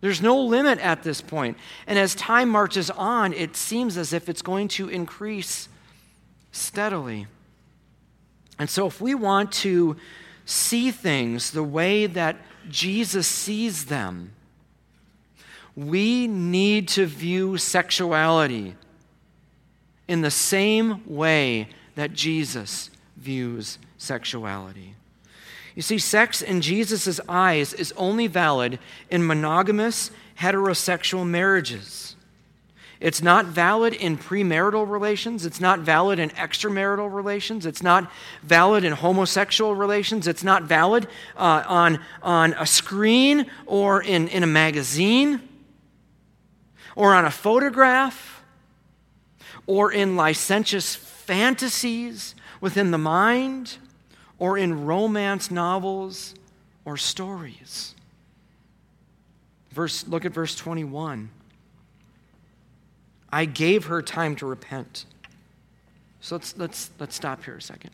There's 0.00 0.22
no 0.22 0.40
limit 0.40 0.78
at 0.78 1.02
this 1.02 1.20
point. 1.20 1.58
And 1.86 1.98
as 1.98 2.14
time 2.14 2.48
marches 2.48 2.90
on, 2.90 3.34
it 3.34 3.56
seems 3.56 3.98
as 3.98 4.14
if 4.14 4.30
it's 4.30 4.40
going 4.40 4.68
to 4.68 4.88
increase 4.88 5.68
steadily. 6.52 7.26
And 8.58 8.70
so, 8.70 8.86
if 8.86 9.00
we 9.00 9.14
want 9.14 9.52
to 9.52 9.96
see 10.46 10.90
things 10.90 11.50
the 11.50 11.62
way 11.62 12.06
that 12.06 12.36
Jesus 12.68 13.26
sees 13.26 13.86
them. 13.86 14.32
We 15.76 16.26
need 16.26 16.88
to 16.88 17.06
view 17.06 17.56
sexuality 17.56 18.74
in 20.08 20.20
the 20.20 20.30
same 20.30 21.02
way 21.06 21.68
that 21.94 22.12
Jesus 22.12 22.90
views 23.16 23.78
sexuality. 23.96 24.96
You 25.74 25.82
see, 25.82 25.98
sex 25.98 26.42
in 26.42 26.60
Jesus' 26.60 27.20
eyes 27.28 27.72
is 27.72 27.94
only 27.96 28.26
valid 28.26 28.78
in 29.08 29.26
monogamous 29.26 30.10
heterosexual 30.40 31.26
marriages. 31.26 32.16
It's 33.00 33.22
not 33.22 33.46
valid 33.46 33.94
in 33.94 34.18
premarital 34.18 34.88
relations. 34.88 35.46
It's 35.46 35.60
not 35.60 35.80
valid 35.80 36.18
in 36.18 36.28
extramarital 36.30 37.12
relations. 37.12 37.64
It's 37.64 37.82
not 37.82 38.12
valid 38.42 38.84
in 38.84 38.92
homosexual 38.92 39.74
relations. 39.74 40.28
It's 40.28 40.44
not 40.44 40.64
valid 40.64 41.08
uh, 41.36 41.64
on, 41.66 41.98
on 42.22 42.52
a 42.52 42.66
screen 42.66 43.46
or 43.64 44.02
in, 44.02 44.28
in 44.28 44.42
a 44.42 44.46
magazine 44.46 45.40
or 46.94 47.14
on 47.14 47.24
a 47.24 47.30
photograph 47.30 48.42
or 49.66 49.92
in 49.92 50.16
licentious 50.16 50.94
fantasies 50.96 52.34
within 52.60 52.90
the 52.90 52.98
mind, 52.98 53.78
or 54.38 54.58
in 54.58 54.84
romance 54.84 55.50
novels 55.50 56.34
or 56.84 56.96
stories. 56.96 57.94
Verse, 59.70 60.06
look 60.08 60.24
at 60.24 60.32
verse 60.32 60.56
21. 60.56 61.30
I 63.32 63.44
gave 63.44 63.86
her 63.86 64.02
time 64.02 64.36
to 64.36 64.46
repent. 64.46 65.04
So 66.20 66.36
let's, 66.36 66.56
let's, 66.56 66.90
let's 66.98 67.14
stop 67.14 67.44
here 67.44 67.56
a 67.56 67.62
second. 67.62 67.90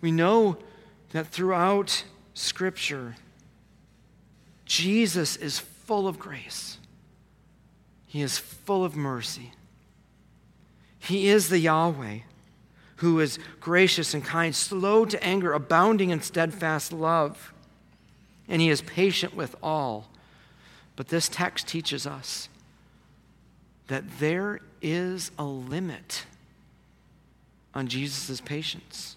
We 0.00 0.12
know 0.12 0.58
that 1.10 1.26
throughout 1.26 2.04
Scripture, 2.34 3.16
Jesus 4.64 5.36
is 5.36 5.58
full 5.58 6.06
of 6.06 6.18
grace, 6.18 6.78
He 8.06 8.22
is 8.22 8.38
full 8.38 8.84
of 8.84 8.94
mercy. 8.94 9.52
He 11.00 11.28
is 11.28 11.48
the 11.48 11.58
Yahweh 11.58 12.18
who 12.98 13.20
is 13.20 13.38
gracious 13.60 14.12
and 14.12 14.24
kind, 14.24 14.54
slow 14.54 15.04
to 15.04 15.22
anger, 15.24 15.52
abounding 15.52 16.10
in 16.10 16.20
steadfast 16.20 16.92
love. 16.92 17.52
And 18.48 18.60
He 18.60 18.68
is 18.68 18.82
patient 18.82 19.34
with 19.34 19.54
all. 19.62 20.08
But 20.96 21.08
this 21.08 21.28
text 21.28 21.68
teaches 21.68 22.06
us 22.06 22.48
that 23.88 24.04
there 24.18 24.60
is 24.80 25.30
a 25.38 25.44
limit 25.44 26.24
on 27.74 27.88
Jesus' 27.88 28.40
patience. 28.40 29.16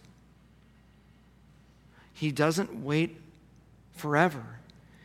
He 2.13 2.31
doesn't 2.31 2.83
wait 2.83 3.17
forever. 3.95 4.43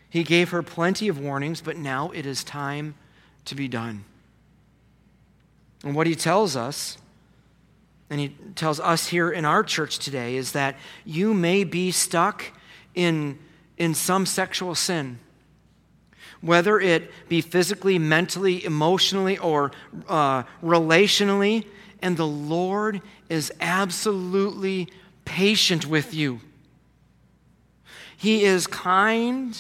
He 0.09 0.23
gave 0.23 0.51
her 0.51 0.63
plenty 0.63 1.09
of 1.09 1.19
warnings, 1.19 1.61
but 1.61 1.77
now 1.77 2.11
it 2.11 2.27
is 2.27 2.43
time 2.43 2.95
to 3.45 3.55
be 3.55 3.69
done. 3.69 4.05
And 5.85 5.95
what 5.95 6.07
he 6.07 6.15
tells 6.15 6.57
us, 6.57 6.99
and 8.09 8.21
he 8.21 8.35
tells 8.55 8.81
us 8.81 9.09
here 9.09 9.31
in 9.31 9.45
our 9.45 9.63
church 9.63 9.99
today, 9.99 10.37
is 10.37 10.53
that 10.53 10.77
you 11.05 11.35
may 11.35 11.65
be 11.65 11.91
stuck 11.91 12.45
in, 12.95 13.39
in 13.77 13.95
some 13.95 14.27
sexual 14.27 14.75
sin 14.75 15.19
whether 16.47 16.79
it 16.81 17.11
be 17.29 17.41
physically, 17.41 17.99
mentally, 17.99 18.65
emotionally, 18.65 19.37
or 19.39 19.73
uh, 20.09 20.45
relationally, 20.63 21.67
and 22.01 22.17
the 22.17 22.27
Lord 22.27 23.03
is 23.29 23.53
absolutely 23.61 24.89
patient 25.25 25.87
with 25.87 26.15
you. 26.15 26.41
He 28.17 28.45
is 28.45 28.67
kind, 28.67 29.59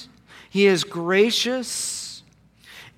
He 0.49 0.67
is 0.67 0.85
gracious, 0.85 2.23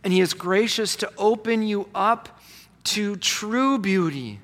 and 0.05 0.12
He 0.12 0.20
is 0.20 0.35
gracious 0.35 0.94
to 0.96 1.12
open 1.16 1.62
you 1.62 1.88
up 1.94 2.40
to 2.85 3.16
true 3.16 3.79
beauty. 3.79 4.40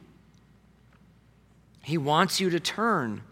He 1.82 1.98
wants 1.98 2.40
you 2.40 2.50
to 2.50 2.60
turn. 2.60 3.22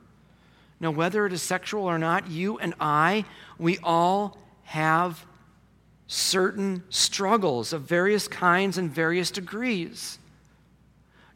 Now, 0.79 0.90
whether 0.90 1.27
it 1.27 1.33
is 1.33 1.42
sexual 1.42 1.85
or 1.85 1.98
not, 1.98 2.29
you 2.31 2.59
and 2.59 2.75
I, 2.81 3.25
we 3.59 3.79
all 3.83 4.37
have 4.64 5.25
certain 6.12 6.83
struggles 6.90 7.72
of 7.72 7.83
various 7.83 8.29
kinds 8.29 8.77
and 8.77 8.90
various 8.90 9.31
degrees. 9.31 10.18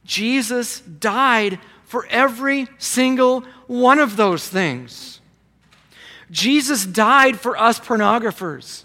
Jesus 0.05 0.81
died 0.81 1.59
for 1.85 2.07
every 2.11 2.69
single 2.77 3.41
one 3.67 3.99
of 3.99 4.17
those 4.17 4.47
things. 4.47 5.21
Jesus 6.31 6.85
died 6.85 7.41
for 7.41 7.57
us 7.57 7.81
pornographers. 7.81 8.85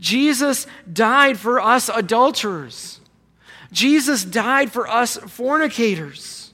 Jesus 0.00 0.66
died 0.92 1.38
for 1.38 1.60
us 1.60 1.88
adulterers. 1.88 3.00
Jesus 3.70 4.24
died 4.24 4.72
for 4.72 4.88
us 4.88 5.16
fornicators. 5.18 6.45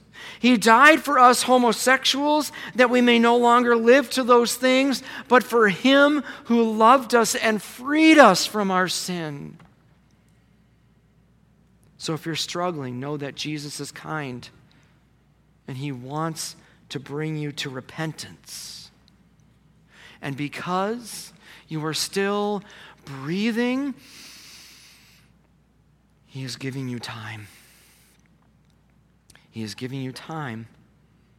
He 0.43 0.57
died 0.57 0.99
for 0.99 1.19
us 1.19 1.43
homosexuals 1.43 2.51
that 2.75 2.89
we 2.89 2.99
may 2.99 3.17
no 3.17 3.37
longer 3.37 3.77
live 3.77 4.09
to 4.09 4.25
those 4.25 4.55
things, 4.55 5.01
but 5.29 5.41
for 5.41 5.69
Him 5.69 6.21
who 6.47 6.69
loved 6.69 7.15
us 7.15 7.33
and 7.33 7.61
freed 7.61 8.17
us 8.17 8.45
from 8.45 8.69
our 8.69 8.89
sin. 8.89 9.57
So 11.97 12.13
if 12.13 12.25
you're 12.25 12.35
struggling, 12.35 12.99
know 12.99 13.15
that 13.15 13.35
Jesus 13.35 13.79
is 13.79 13.93
kind 13.93 14.49
and 15.65 15.77
He 15.77 15.93
wants 15.93 16.57
to 16.89 16.99
bring 16.99 17.37
you 17.37 17.53
to 17.53 17.69
repentance. 17.69 18.91
And 20.21 20.35
because 20.35 21.31
you 21.69 21.85
are 21.85 21.93
still 21.93 22.61
breathing, 23.05 23.93
He 26.25 26.43
is 26.43 26.57
giving 26.57 26.89
you 26.89 26.99
time. 26.99 27.47
He 29.53 29.61
is 29.61 29.75
giving 29.75 30.01
you 30.01 30.11
time, 30.11 30.67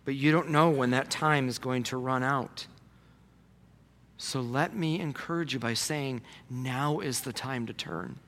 but 0.04 0.14
you 0.14 0.30
don't 0.30 0.50
know 0.50 0.70
when 0.70 0.90
that 0.90 1.10
time 1.10 1.48
is 1.48 1.58
going 1.58 1.82
to 1.82 1.96
run 1.96 2.22
out. 2.22 2.68
So 4.16 4.40
let 4.40 4.72
me 4.72 5.00
encourage 5.00 5.52
you 5.52 5.58
by 5.58 5.74
saying, 5.74 6.22
now 6.48 7.00
is 7.00 7.22
the 7.22 7.32
time 7.32 7.66
to 7.66 7.72
turn. 7.72 8.20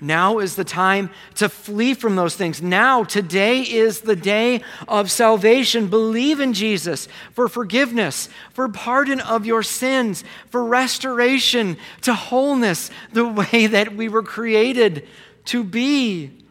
Now 0.00 0.38
is 0.38 0.56
the 0.56 0.64
time 0.64 1.10
to 1.34 1.50
flee 1.50 1.92
from 1.92 2.16
those 2.16 2.36
things. 2.36 2.62
Now, 2.62 3.04
today 3.04 3.60
is 3.60 4.00
the 4.00 4.16
day 4.16 4.62
of 4.88 5.10
salvation. 5.10 5.88
Believe 5.88 6.40
in 6.40 6.54
Jesus 6.54 7.08
for 7.32 7.48
forgiveness, 7.48 8.30
for 8.54 8.66
pardon 8.70 9.20
of 9.20 9.44
your 9.44 9.62
sins, 9.62 10.24
for 10.48 10.64
restoration 10.64 11.76
to 12.00 12.14
wholeness, 12.14 12.90
the 13.12 13.26
way 13.52 13.66
that 13.66 13.94
we 13.94 14.08
were 14.08 14.22
created 14.22 15.06
to 15.46 15.62
be. 15.62 16.45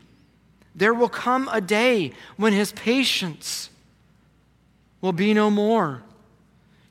There 0.75 0.93
will 0.93 1.09
come 1.09 1.49
a 1.51 1.61
day 1.61 2.11
when 2.35 2.53
his 2.53 2.73
patience 2.73 3.69
will 5.01 5.13
be 5.13 5.33
no 5.33 5.49
more. 5.49 6.03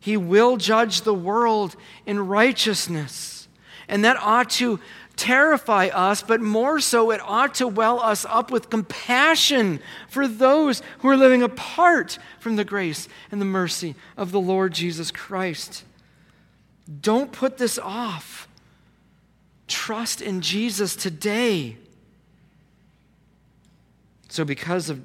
He 0.00 0.16
will 0.16 0.56
judge 0.56 1.02
the 1.02 1.14
world 1.14 1.76
in 2.06 2.26
righteousness. 2.26 3.48
And 3.88 4.04
that 4.04 4.16
ought 4.18 4.50
to 4.50 4.80
terrify 5.16 5.86
us, 5.86 6.22
but 6.22 6.40
more 6.40 6.80
so, 6.80 7.10
it 7.10 7.20
ought 7.22 7.54
to 7.56 7.68
well 7.68 8.00
us 8.00 8.24
up 8.28 8.50
with 8.50 8.70
compassion 8.70 9.80
for 10.08 10.26
those 10.26 10.82
who 10.98 11.08
are 11.08 11.16
living 11.16 11.42
apart 11.42 12.18
from 12.40 12.56
the 12.56 12.64
grace 12.64 13.08
and 13.30 13.40
the 13.40 13.46
mercy 13.46 13.94
of 14.16 14.32
the 14.32 14.40
Lord 14.40 14.72
Jesus 14.72 15.10
Christ. 15.10 15.84
Don't 17.00 17.32
put 17.32 17.58
this 17.58 17.78
off. 17.78 18.48
Trust 19.68 20.20
in 20.20 20.40
Jesus 20.40 20.96
today. 20.96 21.76
So, 24.34 24.44
because 24.44 24.90
of 24.90 25.00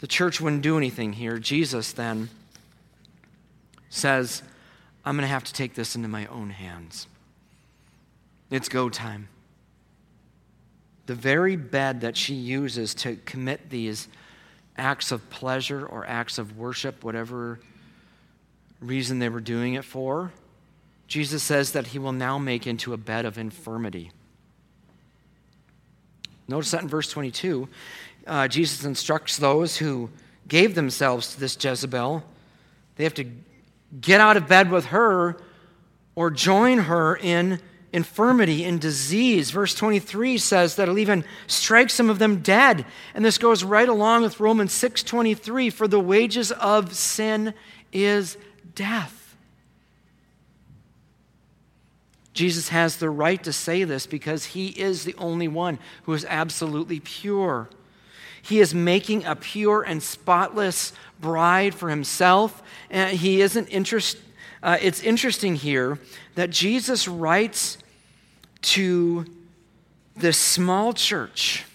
the 0.00 0.06
church 0.06 0.40
wouldn't 0.40 0.62
do 0.62 0.78
anything 0.78 1.12
here, 1.12 1.38
Jesus 1.38 1.92
then 1.92 2.30
says, 3.90 4.42
I'm 5.04 5.16
going 5.16 5.28
to 5.28 5.30
have 5.30 5.44
to 5.44 5.52
take 5.52 5.74
this 5.74 5.94
into 5.94 6.08
my 6.08 6.24
own 6.28 6.48
hands. 6.48 7.06
It's 8.50 8.70
go 8.70 8.88
time. 8.88 9.28
The 11.04 11.14
very 11.14 11.56
bed 11.56 12.00
that 12.00 12.16
she 12.16 12.32
uses 12.32 12.94
to 12.94 13.16
commit 13.16 13.68
these 13.68 14.08
acts 14.78 15.12
of 15.12 15.28
pleasure 15.28 15.84
or 15.84 16.06
acts 16.06 16.38
of 16.38 16.56
worship, 16.56 17.04
whatever 17.04 17.60
reason 18.80 19.18
they 19.18 19.28
were 19.28 19.42
doing 19.42 19.74
it 19.74 19.84
for, 19.84 20.32
Jesus 21.06 21.42
says 21.42 21.72
that 21.72 21.88
he 21.88 21.98
will 21.98 22.12
now 22.12 22.38
make 22.38 22.66
into 22.66 22.94
a 22.94 22.96
bed 22.96 23.26
of 23.26 23.36
infirmity. 23.36 24.10
Notice 26.50 26.72
that 26.72 26.82
in 26.82 26.88
verse 26.88 27.08
22, 27.08 27.68
uh, 28.26 28.48
Jesus 28.48 28.84
instructs 28.84 29.36
those 29.36 29.76
who 29.76 30.10
gave 30.48 30.74
themselves 30.74 31.32
to 31.32 31.40
this 31.40 31.56
Jezebel, 31.62 32.24
they 32.96 33.04
have 33.04 33.14
to 33.14 33.26
get 34.00 34.20
out 34.20 34.36
of 34.36 34.48
bed 34.48 34.70
with 34.70 34.86
her 34.86 35.36
or 36.16 36.30
join 36.30 36.78
her 36.78 37.16
in 37.16 37.60
infirmity 37.92 38.64
in 38.64 38.78
disease. 38.78 39.52
Verse 39.52 39.74
23 39.74 40.38
says 40.38 40.74
that 40.74 40.84
it'll 40.84 40.98
even 40.98 41.24
strike 41.46 41.88
some 41.88 42.10
of 42.10 42.18
them 42.18 42.40
dead. 42.40 42.84
And 43.14 43.24
this 43.24 43.38
goes 43.38 43.62
right 43.62 43.88
along 43.88 44.22
with 44.22 44.40
Romans 44.40 44.72
6:23 44.72 45.70
for 45.70 45.86
the 45.86 46.00
wages 46.00 46.50
of 46.52 46.94
sin 46.94 47.54
is 47.92 48.36
death. 48.74 49.19
Jesus 52.40 52.70
has 52.70 52.96
the 52.96 53.10
right 53.10 53.44
to 53.44 53.52
say 53.52 53.84
this 53.84 54.06
because 54.06 54.46
he 54.46 54.68
is 54.68 55.04
the 55.04 55.14
only 55.18 55.46
one 55.46 55.78
who 56.04 56.14
is 56.14 56.24
absolutely 56.26 56.98
pure. 56.98 57.68
He 58.40 58.60
is 58.60 58.74
making 58.74 59.26
a 59.26 59.36
pure 59.36 59.82
and 59.82 60.02
spotless 60.02 60.94
bride 61.20 61.74
for 61.74 61.90
himself. 61.90 62.62
And 62.88 63.14
he 63.14 63.42
isn't 63.42 63.66
interest, 63.66 64.16
uh, 64.62 64.78
it's 64.80 65.02
interesting 65.02 65.54
here 65.54 65.98
that 66.34 66.48
Jesus 66.48 67.06
writes 67.06 67.76
to 68.62 69.26
this 70.16 70.38
small 70.38 70.94
church 70.94 71.66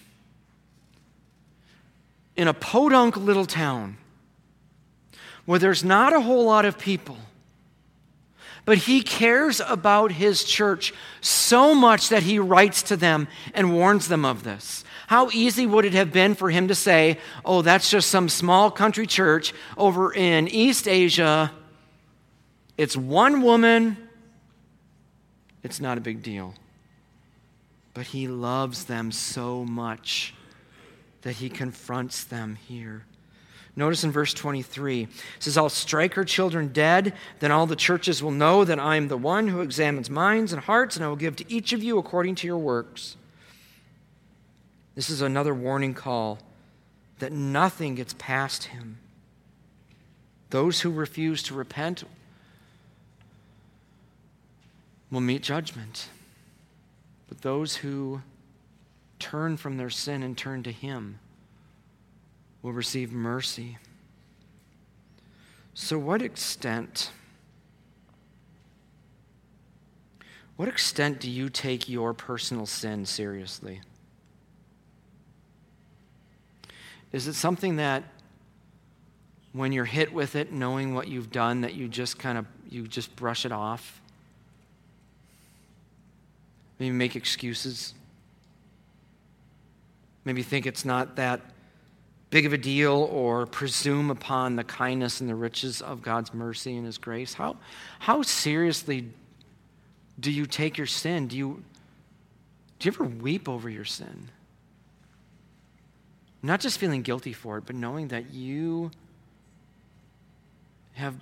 in 2.34 2.48
a 2.48 2.54
podunk 2.54 3.16
little 3.16 3.46
town 3.46 3.98
where 5.44 5.60
there's 5.60 5.84
not 5.84 6.12
a 6.12 6.20
whole 6.20 6.44
lot 6.44 6.64
of 6.64 6.76
people 6.76 7.18
But 8.66 8.78
he 8.78 9.00
cares 9.00 9.60
about 9.60 10.10
his 10.10 10.42
church 10.42 10.92
so 11.20 11.72
much 11.72 12.08
that 12.10 12.24
he 12.24 12.40
writes 12.40 12.82
to 12.82 12.96
them 12.96 13.28
and 13.54 13.72
warns 13.72 14.08
them 14.08 14.24
of 14.24 14.42
this. 14.42 14.84
How 15.06 15.30
easy 15.30 15.66
would 15.66 15.84
it 15.84 15.92
have 15.92 16.12
been 16.12 16.34
for 16.34 16.50
him 16.50 16.66
to 16.66 16.74
say, 16.74 17.18
Oh, 17.44 17.62
that's 17.62 17.88
just 17.88 18.10
some 18.10 18.28
small 18.28 18.72
country 18.72 19.06
church 19.06 19.54
over 19.78 20.12
in 20.12 20.48
East 20.48 20.88
Asia? 20.88 21.52
It's 22.76 22.96
one 22.96 23.40
woman. 23.40 23.96
It's 25.62 25.80
not 25.80 25.96
a 25.96 26.00
big 26.00 26.24
deal. 26.24 26.54
But 27.94 28.06
he 28.06 28.26
loves 28.26 28.86
them 28.86 29.12
so 29.12 29.64
much 29.64 30.34
that 31.22 31.36
he 31.36 31.48
confronts 31.48 32.24
them 32.24 32.56
here. 32.68 33.04
Notice 33.78 34.04
in 34.04 34.10
verse 34.10 34.32
23, 34.32 35.02
it 35.02 35.08
says, 35.38 35.58
I'll 35.58 35.68
strike 35.68 36.14
her 36.14 36.24
children 36.24 36.68
dead, 36.68 37.12
then 37.40 37.52
all 37.52 37.66
the 37.66 37.76
churches 37.76 38.22
will 38.22 38.30
know 38.30 38.64
that 38.64 38.80
I 38.80 38.96
am 38.96 39.08
the 39.08 39.18
one 39.18 39.48
who 39.48 39.60
examines 39.60 40.08
minds 40.08 40.54
and 40.54 40.62
hearts, 40.62 40.96
and 40.96 41.04
I 41.04 41.08
will 41.08 41.16
give 41.16 41.36
to 41.36 41.52
each 41.52 41.74
of 41.74 41.82
you 41.82 41.98
according 41.98 42.36
to 42.36 42.46
your 42.46 42.56
works. 42.56 43.18
This 44.94 45.10
is 45.10 45.20
another 45.20 45.52
warning 45.52 45.92
call 45.92 46.38
that 47.18 47.32
nothing 47.32 47.96
gets 47.96 48.14
past 48.18 48.64
him. 48.64 48.96
Those 50.48 50.80
who 50.80 50.90
refuse 50.90 51.42
to 51.44 51.54
repent 51.54 52.04
will 55.10 55.20
meet 55.20 55.42
judgment. 55.42 56.08
But 57.28 57.42
those 57.42 57.76
who 57.76 58.22
turn 59.18 59.58
from 59.58 59.76
their 59.76 59.90
sin 59.90 60.22
and 60.22 60.36
turn 60.36 60.62
to 60.62 60.72
him 60.72 61.18
will 62.66 62.72
receive 62.72 63.12
mercy. 63.12 63.78
So, 65.72 65.96
what 65.96 66.20
extent? 66.20 67.12
What 70.56 70.66
extent 70.66 71.20
do 71.20 71.30
you 71.30 71.48
take 71.48 71.88
your 71.88 72.12
personal 72.12 72.66
sin 72.66 73.06
seriously? 73.06 73.82
Is 77.12 77.28
it 77.28 77.34
something 77.34 77.76
that 77.76 78.02
when 79.52 79.70
you're 79.70 79.84
hit 79.84 80.12
with 80.12 80.34
it, 80.34 80.50
knowing 80.50 80.92
what 80.92 81.06
you've 81.06 81.30
done, 81.30 81.60
that 81.60 81.74
you 81.74 81.86
just 81.86 82.18
kind 82.18 82.36
of 82.36 82.46
you 82.68 82.88
just 82.88 83.14
brush 83.14 83.46
it 83.46 83.52
off? 83.52 84.00
Maybe 86.80 86.96
make 86.96 87.14
excuses. 87.14 87.94
Maybe 90.24 90.42
think 90.42 90.66
it's 90.66 90.84
not 90.84 91.14
that 91.14 91.42
big 92.30 92.46
of 92.46 92.52
a 92.52 92.58
deal 92.58 93.08
or 93.12 93.46
presume 93.46 94.10
upon 94.10 94.56
the 94.56 94.64
kindness 94.64 95.20
and 95.20 95.30
the 95.30 95.34
riches 95.34 95.80
of 95.80 96.02
God's 96.02 96.34
mercy 96.34 96.76
and 96.76 96.86
His 96.86 96.98
grace? 96.98 97.34
How, 97.34 97.56
how 97.98 98.22
seriously 98.22 99.08
do 100.18 100.30
you 100.30 100.46
take 100.46 100.76
your 100.76 100.86
sin? 100.86 101.28
Do 101.28 101.36
you, 101.36 101.62
do 102.78 102.88
you 102.88 102.94
ever 102.94 103.04
weep 103.04 103.48
over 103.48 103.68
your 103.68 103.84
sin? 103.84 104.28
Not 106.42 106.60
just 106.60 106.78
feeling 106.78 107.02
guilty 107.02 107.32
for 107.32 107.58
it, 107.58 107.66
but 107.66 107.76
knowing 107.76 108.08
that 108.08 108.32
you 108.32 108.90
have 110.94 111.14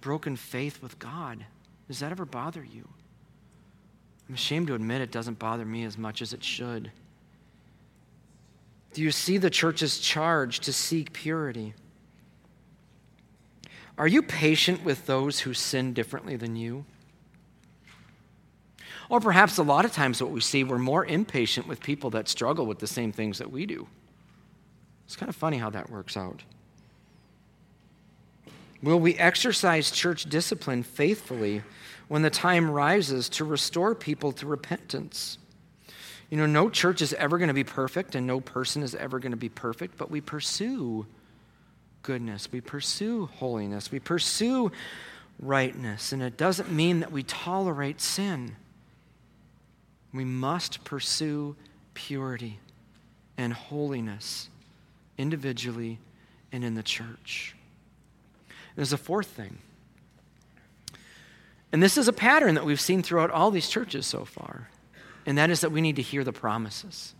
broken 0.00 0.36
faith 0.36 0.82
with 0.82 0.98
God. 0.98 1.44
Does 1.88 2.00
that 2.00 2.10
ever 2.10 2.24
bother 2.24 2.64
you? 2.64 2.88
I'm 4.28 4.34
ashamed 4.34 4.66
to 4.68 4.74
admit 4.74 5.00
it 5.00 5.12
doesn't 5.12 5.38
bother 5.38 5.64
me 5.64 5.84
as 5.84 5.96
much 5.96 6.22
as 6.22 6.32
it 6.32 6.42
should. 6.42 6.90
Do 8.92 9.02
you 9.02 9.10
see 9.10 9.38
the 9.38 9.50
church's 9.50 9.98
charge 9.98 10.60
to 10.60 10.72
seek 10.72 11.12
purity? 11.12 11.74
Are 13.98 14.08
you 14.08 14.22
patient 14.22 14.84
with 14.84 15.06
those 15.06 15.40
who 15.40 15.54
sin 15.54 15.92
differently 15.92 16.36
than 16.36 16.56
you? 16.56 16.84
Or 19.08 19.20
perhaps 19.20 19.58
a 19.58 19.62
lot 19.62 19.84
of 19.84 19.92
times 19.92 20.20
what 20.20 20.30
we 20.30 20.40
see, 20.40 20.64
we're 20.64 20.78
more 20.78 21.06
impatient 21.06 21.66
with 21.66 21.80
people 21.80 22.10
that 22.10 22.28
struggle 22.28 22.66
with 22.66 22.78
the 22.78 22.86
same 22.86 23.12
things 23.12 23.38
that 23.38 23.50
we 23.50 23.64
do. 23.64 23.86
It's 25.06 25.16
kind 25.16 25.28
of 25.30 25.36
funny 25.36 25.58
how 25.58 25.70
that 25.70 25.90
works 25.90 26.16
out. 26.16 26.42
Will 28.82 28.98
we 29.00 29.14
exercise 29.14 29.90
church 29.90 30.24
discipline 30.24 30.82
faithfully 30.82 31.62
when 32.08 32.22
the 32.22 32.30
time 32.30 32.70
rises 32.70 33.28
to 33.30 33.44
restore 33.44 33.94
people 33.94 34.32
to 34.32 34.46
repentance? 34.46 35.38
You 36.30 36.36
know, 36.36 36.46
no 36.46 36.68
church 36.70 37.02
is 37.02 37.12
ever 37.14 37.38
going 37.38 37.48
to 37.48 37.54
be 37.54 37.64
perfect 37.64 38.14
and 38.14 38.26
no 38.26 38.40
person 38.40 38.82
is 38.82 38.94
ever 38.94 39.18
going 39.18 39.30
to 39.30 39.36
be 39.36 39.48
perfect, 39.48 39.96
but 39.96 40.10
we 40.10 40.20
pursue 40.20 41.06
goodness, 42.02 42.50
we 42.50 42.60
pursue 42.60 43.26
holiness, 43.26 43.92
we 43.92 44.00
pursue 44.00 44.72
rightness, 45.40 46.12
and 46.12 46.22
it 46.22 46.36
doesn't 46.36 46.70
mean 46.70 47.00
that 47.00 47.12
we 47.12 47.22
tolerate 47.22 48.00
sin. 48.00 48.56
We 50.12 50.24
must 50.24 50.82
pursue 50.84 51.56
purity 51.94 52.58
and 53.36 53.52
holiness 53.52 54.48
individually 55.18 55.98
and 56.52 56.64
in 56.64 56.74
the 56.74 56.82
church. 56.82 57.54
There's 58.74 58.92
a 58.92 58.98
fourth 58.98 59.28
thing. 59.28 59.58
And 61.72 61.82
this 61.82 61.98
is 61.98 62.08
a 62.08 62.12
pattern 62.12 62.54
that 62.54 62.64
we've 62.64 62.80
seen 62.80 63.02
throughout 63.02 63.30
all 63.30 63.50
these 63.50 63.68
churches 63.68 64.06
so 64.06 64.24
far 64.24 64.68
and 65.26 65.36
that 65.36 65.50
is 65.50 65.60
that 65.60 65.72
we 65.72 65.80
need 65.80 65.96
to 65.96 66.02
hear 66.02 66.24
the 66.24 66.32
promises. 66.32 67.14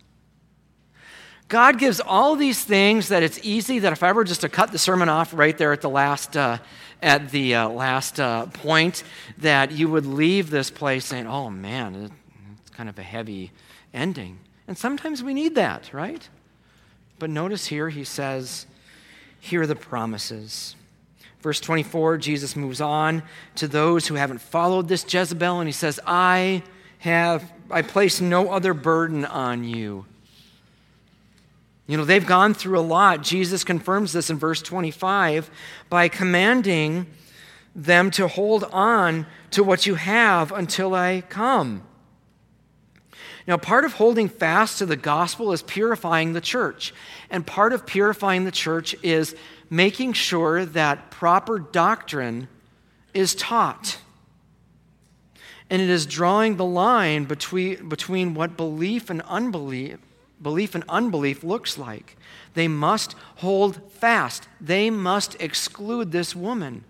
God 1.49 1.79
gives 1.79 2.01
all 2.01 2.35
these 2.35 2.63
things 2.63 3.07
that 3.07 3.23
it's 3.23 3.39
easy 3.41 3.79
that 3.79 3.93
if 3.93 4.03
I 4.03 4.11
were 4.11 4.25
just 4.25 4.41
to 4.41 4.49
cut 4.49 4.71
the 4.71 4.77
sermon 4.77 5.07
off 5.07 5.33
right 5.33 5.57
there 5.57 5.71
at 5.71 5.81
the 5.81 5.89
last, 5.89 6.35
uh, 6.35 6.57
at 7.01 7.31
the 7.31 7.55
uh, 7.55 7.69
last 7.69 8.19
uh, 8.19 8.47
point, 8.47 9.03
that 9.37 9.71
you 9.71 9.87
would 9.87 10.05
leave 10.05 10.49
this 10.49 10.69
place 10.69 11.05
saying, 11.05 11.25
"Oh 11.25 11.49
man, 11.49 12.11
it's 12.53 12.69
kind 12.71 12.89
of 12.89 12.99
a 12.99 13.03
heavy 13.03 13.51
ending." 13.93 14.39
And 14.67 14.77
sometimes 14.77 15.23
we 15.23 15.33
need 15.33 15.55
that, 15.55 15.93
right? 15.93 16.27
But 17.17 17.29
notice 17.29 17.67
here 17.67 17.87
he 17.89 18.03
says, 18.03 18.65
"Hear 19.39 19.65
the 19.65 19.75
promises." 19.75 20.75
Verse 21.41 21.61
24, 21.61 22.17
Jesus 22.17 22.55
moves 22.57 22.81
on 22.81 23.23
to 23.55 23.69
those 23.69 24.07
who 24.07 24.15
haven't 24.15 24.41
followed 24.41 24.89
this 24.89 25.05
Jezebel, 25.13 25.59
and 25.59 25.67
he 25.67 25.73
says, 25.73 25.97
"I." 26.05 26.63
have, 26.99 27.51
I 27.69 27.81
place 27.81 28.21
no 28.21 28.49
other 28.49 28.73
burden 28.73 29.25
on 29.25 29.63
you. 29.63 30.05
You 31.87 31.97
know, 31.97 32.05
they've 32.05 32.25
gone 32.25 32.53
through 32.53 32.79
a 32.79 32.81
lot. 32.81 33.23
Jesus 33.23 33.63
confirms 33.63 34.11
this 34.11 34.29
in 34.29 34.37
verse 34.37 34.61
25 34.61 35.49
by 35.89 36.09
commanding 36.09 37.07
them 37.73 38.11
to 38.11 38.27
hold 38.27 38.65
on 38.65 39.25
to 39.51 39.63
what 39.63 39.85
you 39.85 39.95
have 39.95 40.51
until 40.51 40.93
I 40.93 41.21
come. 41.29 41.83
Now, 43.47 43.55
part 43.55 43.85
of 43.85 43.93
holding 43.93 44.27
fast 44.27 44.79
to 44.79 44.85
the 44.85 44.97
gospel 44.97 45.53
is 45.53 45.61
purifying 45.61 46.33
the 46.33 46.41
church. 46.41 46.93
And 47.29 47.47
part 47.47 47.71
of 47.71 47.85
purifying 47.85 48.43
the 48.43 48.51
church 48.51 48.93
is 49.01 49.35
making 49.69 50.13
sure 50.13 50.65
that 50.65 51.11
proper 51.11 51.57
doctrine 51.57 52.49
is 53.13 53.33
taught. 53.35 53.99
And 55.69 55.81
it 55.81 55.89
is 55.89 56.05
drawing 56.05 56.55
the 56.55 56.65
line 56.65 57.25
between, 57.25 57.89
between 57.89 58.33
what 58.33 58.55
belief 58.55 59.09
and 59.09 59.21
unbelief, 59.23 59.97
belief 60.41 60.75
and 60.75 60.83
unbelief 60.87 61.43
looks 61.43 61.77
like. 61.77 62.15
They 62.53 62.67
must 62.67 63.15
hold 63.37 63.91
fast. 63.91 64.47
They 64.61 64.89
must 64.89 65.35
exclude 65.41 66.11
this 66.11 66.35
woman. 66.35 66.83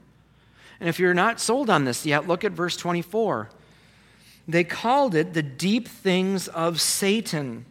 And 0.79 0.87
if 0.87 0.99
you're 0.99 1.13
not 1.13 1.39
sold 1.39 1.69
on 1.69 1.85
this 1.85 2.05
yet, 2.05 2.27
look 2.27 2.43
at 2.43 2.51
verse 2.51 2.77
24. 2.77 3.49
They 4.47 4.63
called 4.63 5.15
it 5.15 5.33
the 5.33 5.43
deep 5.43 5.87
things 5.87 6.47
of 6.47 6.79
Satan. 6.79 7.65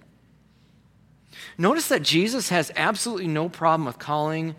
Notice 1.57 1.88
that 1.88 2.03
Jesus 2.03 2.51
has 2.51 2.71
absolutely 2.77 3.29
no 3.29 3.49
problem 3.49 3.87
with 3.87 3.99
calling 3.99 4.55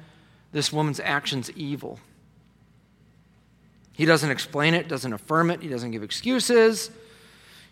this 0.51 0.73
woman's 0.73 0.99
actions 0.99 1.51
evil. 1.51 1.99
He 3.97 4.05
doesn't 4.05 4.29
explain 4.29 4.75
it, 4.75 4.87
doesn't 4.87 5.11
affirm 5.11 5.49
it, 5.49 5.63
he 5.63 5.69
doesn't 5.69 5.89
give 5.89 6.03
excuses. 6.03 6.91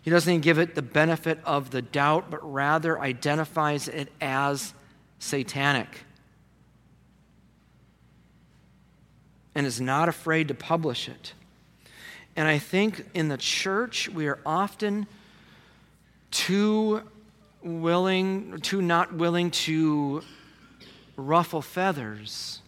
He 0.02 0.10
doesn't 0.10 0.28
even 0.28 0.40
give 0.40 0.58
it 0.58 0.74
the 0.74 0.82
benefit 0.82 1.38
of 1.44 1.70
the 1.70 1.82
doubt, 1.82 2.32
but 2.32 2.40
rather 2.42 2.98
identifies 2.98 3.86
it 3.86 4.08
as 4.20 4.74
satanic. 5.20 6.00
And 9.54 9.64
is 9.68 9.80
not 9.80 10.08
afraid 10.08 10.48
to 10.48 10.54
publish 10.54 11.08
it. 11.08 11.32
And 12.34 12.48
I 12.48 12.58
think 12.58 13.06
in 13.14 13.28
the 13.28 13.36
church, 13.36 14.08
we 14.08 14.26
are 14.26 14.40
often 14.44 15.06
too 16.32 17.02
willing, 17.62 18.58
too 18.62 18.82
not 18.82 19.14
willing 19.14 19.52
to 19.52 20.22
ruffle 21.16 21.62
feathers 21.62 22.62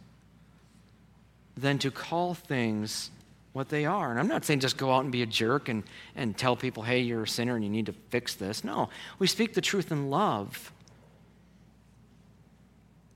than 1.56 1.80
to 1.80 1.90
call 1.90 2.34
things 2.34 3.10
what 3.52 3.68
they 3.68 3.86
are. 3.86 4.10
And 4.10 4.18
I'm 4.20 4.28
not 4.28 4.44
saying 4.44 4.60
just 4.60 4.76
go 4.76 4.92
out 4.92 5.02
and 5.04 5.12
be 5.12 5.22
a 5.22 5.26
jerk 5.26 5.68
and, 5.68 5.82
and 6.14 6.36
tell 6.36 6.56
people, 6.56 6.82
hey, 6.82 7.00
you're 7.00 7.22
a 7.22 7.28
sinner 7.28 7.54
and 7.54 7.64
you 7.64 7.70
need 7.70 7.86
to 7.86 7.94
fix 8.10 8.34
this. 8.34 8.64
No, 8.64 8.88
we 9.18 9.26
speak 9.26 9.54
the 9.54 9.60
truth 9.60 9.90
in 9.90 10.10
love. 10.10 10.72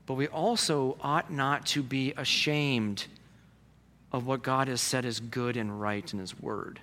But 0.05 0.15
we 0.15 0.27
also 0.27 0.97
ought 1.01 1.31
not 1.31 1.65
to 1.67 1.83
be 1.83 2.13
ashamed 2.17 3.05
of 4.11 4.27
what 4.27 4.43
God 4.43 4.67
has 4.67 4.81
said 4.81 5.05
is 5.05 5.19
good 5.19 5.57
and 5.57 5.79
right 5.79 6.11
in 6.13 6.19
His 6.19 6.39
Word. 6.39 6.79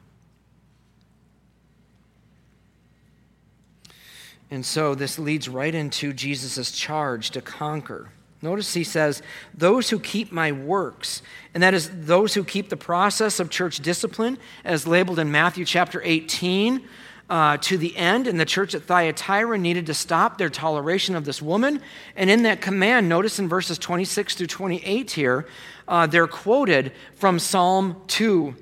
And 4.51 4.66
so 4.66 4.94
this 4.94 5.18
leads 5.18 5.48
right 5.48 5.74
into 5.74 6.12
Jesus' 6.12 6.72
charge 6.72 7.30
to 7.30 7.40
conquer. 7.40 8.11
Notice 8.43 8.72
he 8.72 8.84
says, 8.84 9.22
Those 9.53 9.91
who 9.91 9.99
keep 9.99 10.32
my 10.32 10.51
works, 10.53 11.22
and 11.53 11.62
that 11.62 11.74
is 11.74 11.91
those 11.93 12.34
who 12.34 12.45
keep 12.45 12.68
the 12.68 12.76
process 12.76 13.38
of 13.38 13.51
church 13.51 13.80
discipline, 13.80 14.38
as 14.64 14.86
labeled 14.86 15.18
in 15.18 15.30
Matthew 15.30 15.64
chapter 15.64 16.01
18, 16.03 16.82
uh, 17.28 17.57
to 17.59 17.78
the 17.78 17.97
end, 17.97 18.26
and 18.26 18.41
the 18.41 18.45
church 18.45 18.74
at 18.74 18.82
Thyatira 18.82 19.57
needed 19.57 19.86
to 19.86 19.95
stop 19.95 20.36
their 20.36 20.51
toleration 20.51 21.14
of 21.14 21.24
this 21.24 21.41
woman. 21.41 21.80
And 22.16 22.28
in 22.28 22.43
that 22.43 22.61
command, 22.61 23.09
notice 23.09 23.38
in 23.38 23.49
verses 23.49 23.78
26 23.78 24.34
through 24.34 24.49
28 24.49 25.12
here, 25.12 25.47
uh, 25.86 26.07
they're 26.09 26.26
quoted 26.26 26.93
from 27.14 27.38
Psalm 27.38 28.03
2. 28.09 28.57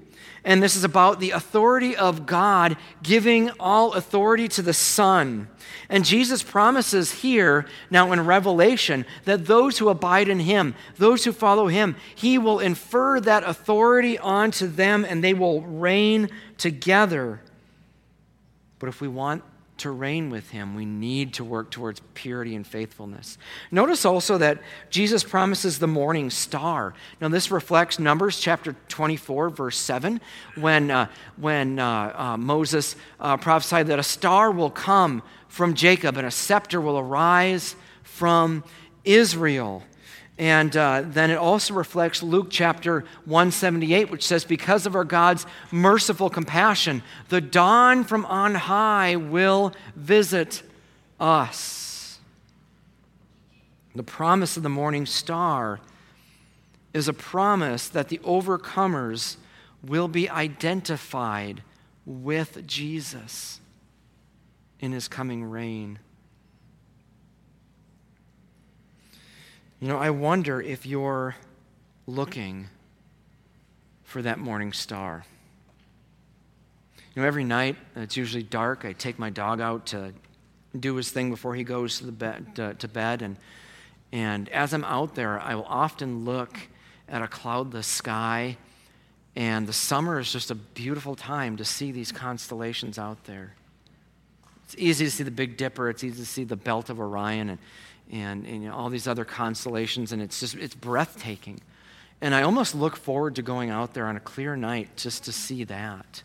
And 0.45 0.63
this 0.63 0.77
is 0.77 0.85
about 0.85 1.21
the 1.21 1.33
authority 1.33 1.97
of 1.97 2.27
God 2.27 2.77
giving 3.03 3.51
all 3.59 3.95
authority 3.95 4.49
to 4.49 4.63
the 4.63 4.73
Son. 4.73 5.49
And 5.89 6.05
Jesus 6.05 6.43
promises 6.43 7.11
here, 7.11 7.67
now 7.91 8.13
in 8.13 8.25
Revelation, 8.25 9.05
that 9.25 9.47
those 9.47 9.79
who 9.79 9.89
abide 9.89 10.29
in 10.29 10.41
Him, 10.41 10.75
those 10.97 11.25
who 11.25 11.33
follow 11.33 11.67
Him, 11.67 11.97
He 12.15 12.39
will 12.39 12.61
infer 12.61 13.21
that 13.21 13.45
authority 13.45 14.19
onto 14.19 14.67
them 14.67 15.05
and 15.05 15.23
they 15.23 15.35
will 15.35 15.63
reign 15.63 16.31
together. 16.57 17.41
But 18.79 18.89
if 18.89 19.01
we 19.01 19.09
want 19.09 19.43
to 19.79 19.91
reign 19.91 20.31
with 20.31 20.51
him, 20.51 20.75
we 20.75 20.85
need 20.85 21.35
to 21.35 21.45
work 21.45 21.71
towards 21.71 22.01
purity 22.15 22.55
and 22.55 22.67
faithfulness. 22.67 23.39
Notice 23.71 24.05
also 24.05 24.39
that 24.39 24.61
Jesus 24.91 25.25
promises 25.25 25.79
the 25.79 25.87
morning 25.87 26.31
star. 26.31 26.95
Now, 27.21 27.29
this 27.29 27.51
reflects 27.51 27.99
Numbers 27.99 28.39
chapter 28.41 28.77
24, 28.89 29.51
verse 29.51 29.79
7, 29.79 30.21
when, 30.57 30.91
uh, 30.91 31.09
when 31.37 31.79
uh, 31.79 32.13
uh, 32.15 32.37
Moses 32.37 32.97
uh, 33.21 33.37
prophesied 33.37 33.87
that 33.87 33.99
a 33.99 34.05
star 34.05 34.51
will 34.51 34.71
come 34.71 35.23
from 35.49 35.75
Jacob 35.75 36.17
and 36.17 36.27
a 36.27 36.31
scepter 36.31 36.81
will 36.81 36.99
arise 36.99 37.77
from 38.03 38.65
Israel. 39.05 39.83
And 40.39 40.77
uh, 40.77 41.03
then 41.05 41.31
it 41.33 41.37
also 41.37 41.75
reflects 41.75 42.23
Luke 42.23 42.47
chapter 42.49 43.01
178, 43.25 44.09
which 44.09 44.25
says, 44.25 44.45
Because 44.45 44.87
of 44.87 44.95
our 44.95 45.05
God's 45.05 45.45
merciful 45.73 46.31
compassion, 46.31 47.03
the 47.29 47.41
dawn 47.41 48.05
from 48.05 48.25
on 48.27 48.55
high 48.55 49.17
will 49.17 49.73
visit 49.97 50.63
us. 51.19 52.21
The 53.97 54.05
promise 54.05 54.57
of 54.57 54.63
the 54.63 54.69
morning 54.69 55.07
star 55.07 55.81
is 56.95 57.09
a 57.09 57.13
promise 57.13 57.89
that 57.89 58.09
the 58.09 58.19
overcomers 58.19 59.37
will 59.83 60.07
be 60.07 60.31
identified 60.31 61.63
with 62.07 62.65
Jesus 62.65 63.61
in 64.79 64.93
his 64.93 65.09
coming 65.09 65.45
reign. 65.45 65.99
You 69.81 69.87
know, 69.87 69.99
I 69.99 70.11
wonder 70.11 70.61
if 70.61 70.87
you're 70.87 71.37
looking 72.09 72.67
for 74.03 74.21
that 74.23 74.41
morning 74.41 74.73
star. 74.73 75.25
You 77.15 77.23
know, 77.23 77.29
every 77.29 77.45
night, 77.45 77.77
it's 77.95 78.17
usually 78.17 78.43
dark, 78.43 78.85
I 78.85 78.93
take 78.93 79.21
my 79.21 79.31
dog 79.31 79.61
out 79.61 79.87
to 79.87 80.13
do 80.79 80.97
his 80.97 81.13
thing 81.13 81.31
before 81.31 81.55
he 81.55 81.63
goes 81.63 81.99
to, 81.99 82.07
the 82.07 82.13
bed, 82.13 82.59
uh, 82.59 82.73
to 82.73 82.89
bed. 82.89 83.23
And, 83.23 83.37
and 84.11 84.49
as 84.49 84.75
I'm 84.75 84.83
out 84.83 85.15
there, 85.15 85.39
I 85.39 85.55
will 85.55 85.67
often 85.69 86.25
look 86.25 86.59
at 87.09 87.23
a 87.23 87.29
cloudless 87.29 87.87
sky. 87.87 88.57
And 89.37 89.65
the 89.65 89.73
summer 89.73 90.19
is 90.19 90.33
just 90.33 90.51
a 90.51 90.57
beautiful 90.57 91.15
time 91.15 91.57
to 91.57 91.65
see 91.65 91.93
these 91.93 92.11
constellations 92.11 92.99
out 92.99 93.23
there. 93.25 93.55
It's 94.65 94.75
easy 94.77 95.05
to 95.05 95.11
see 95.13 95.23
the 95.23 95.31
Big 95.31 95.57
Dipper, 95.57 95.89
it's 95.89 96.03
easy 96.03 96.21
to 96.21 96.27
see 96.27 96.43
the 96.43 96.57
Belt 96.57 96.91
of 96.91 96.99
Orion. 96.99 97.51
And, 97.51 97.59
and, 98.11 98.47
and 98.47 98.63
you 98.63 98.69
know, 98.69 98.75
all 98.75 98.89
these 98.89 99.07
other 99.07 99.25
constellations, 99.25 100.13
and 100.13 100.23
it's 100.23 100.41
just 100.41 100.55
it's 100.55 100.75
breathtaking. 100.75 101.61
And 102.21 102.35
I 102.35 102.43
almost 102.43 102.75
look 102.75 102.97
forward 102.97 103.37
to 103.37 103.43
going 103.43 103.71
out 103.71 103.95
there 103.95 104.07
on 104.07 104.17
a 104.17 104.21
clear 104.21 104.57
night 104.57 104.97
just 104.97 105.25
to 105.25 105.33
see 105.33 105.65
that. 105.65 106.23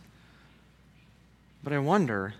But 1.63 1.73
I 1.73 1.79
wonder 1.79 2.33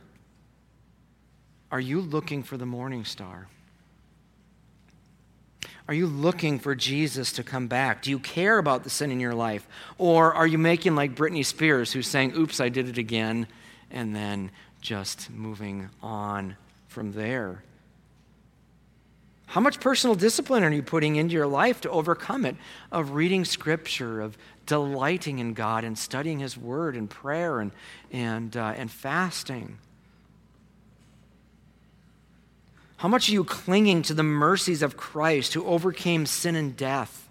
are 1.72 1.80
you 1.80 2.02
looking 2.02 2.44
for 2.44 2.56
the 2.56 2.68
morning 2.68 3.04
star? 3.04 3.48
Are 5.88 5.94
you 5.94 6.06
looking 6.06 6.60
for 6.60 6.76
Jesus 6.76 7.34
to 7.34 7.44
come 7.44 7.68
back? 7.68 8.04
Do 8.04 8.12
you 8.12 8.20
care 8.20 8.58
about 8.58 8.84
the 8.84 8.90
sin 8.90 9.12
in 9.12 9.20
your 9.20 9.34
life? 9.34 9.68
Or 9.98 10.34
are 10.34 10.48
you 10.48 10.58
making 10.58 10.96
like 10.96 11.16
Britney 11.16 11.44
Spears, 11.44 11.92
who's 11.92 12.08
saying, 12.08 12.34
oops, 12.38 12.62
I 12.62 12.70
did 12.70 12.88
it 12.88 12.98
again, 12.98 13.48
and 13.92 14.16
then 14.16 14.52
just 14.82 15.30
moving 15.32 15.90
on 16.02 16.56
from 16.88 17.12
there? 17.14 17.64
How 19.54 19.62
much 19.62 19.80
personal 19.80 20.16
discipline 20.16 20.64
are 20.64 20.72
you 20.72 20.82
putting 20.82 21.16
into 21.16 21.36
your 21.36 21.46
life 21.46 21.80
to 21.82 21.90
overcome 21.92 22.44
it? 22.44 22.56
Of 22.92 23.12
reading 23.12 23.46
scripture, 23.46 24.20
of 24.20 24.36
delighting 24.66 25.38
in 25.38 25.54
God 25.54 25.84
and 25.84 25.96
studying 25.96 26.40
His 26.40 26.58
Word 26.58 26.96
and 26.96 27.08
prayer 27.08 27.60
and, 27.60 27.72
and, 28.12 28.58
uh, 28.58 28.74
and 28.76 28.90
fasting? 28.90 29.78
How 32.98 33.08
much 33.08 33.30
are 33.30 33.34
you 33.34 33.44
clinging 33.44 34.02
to 34.02 34.16
the 34.16 34.24
mercies 34.24 34.82
of 34.82 34.98
Christ 34.98 35.54
who 35.54 35.64
overcame 35.68 36.26
sin 36.26 36.56
and 36.56 36.76
death 36.76 37.30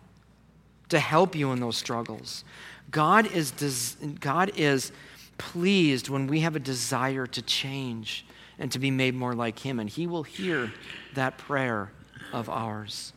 to 0.90 1.00
help 1.00 1.34
you 1.34 1.50
in 1.50 1.58
those 1.58 1.76
struggles? 1.76 2.44
God 2.92 3.32
is, 3.32 3.50
des- 3.50 4.06
God 4.20 4.52
is 4.54 4.92
pleased 5.38 6.08
when 6.08 6.28
we 6.28 6.38
have 6.42 6.54
a 6.54 6.60
desire 6.60 7.26
to 7.26 7.42
change 7.42 8.24
and 8.60 8.70
to 8.70 8.78
be 8.78 8.92
made 8.92 9.16
more 9.16 9.34
like 9.34 9.58
Him, 9.58 9.80
and 9.80 9.90
He 9.90 10.06
will 10.06 10.22
hear 10.22 10.72
that 11.14 11.36
prayer 11.36 11.90
of 12.32 12.48
ours. 12.48 13.12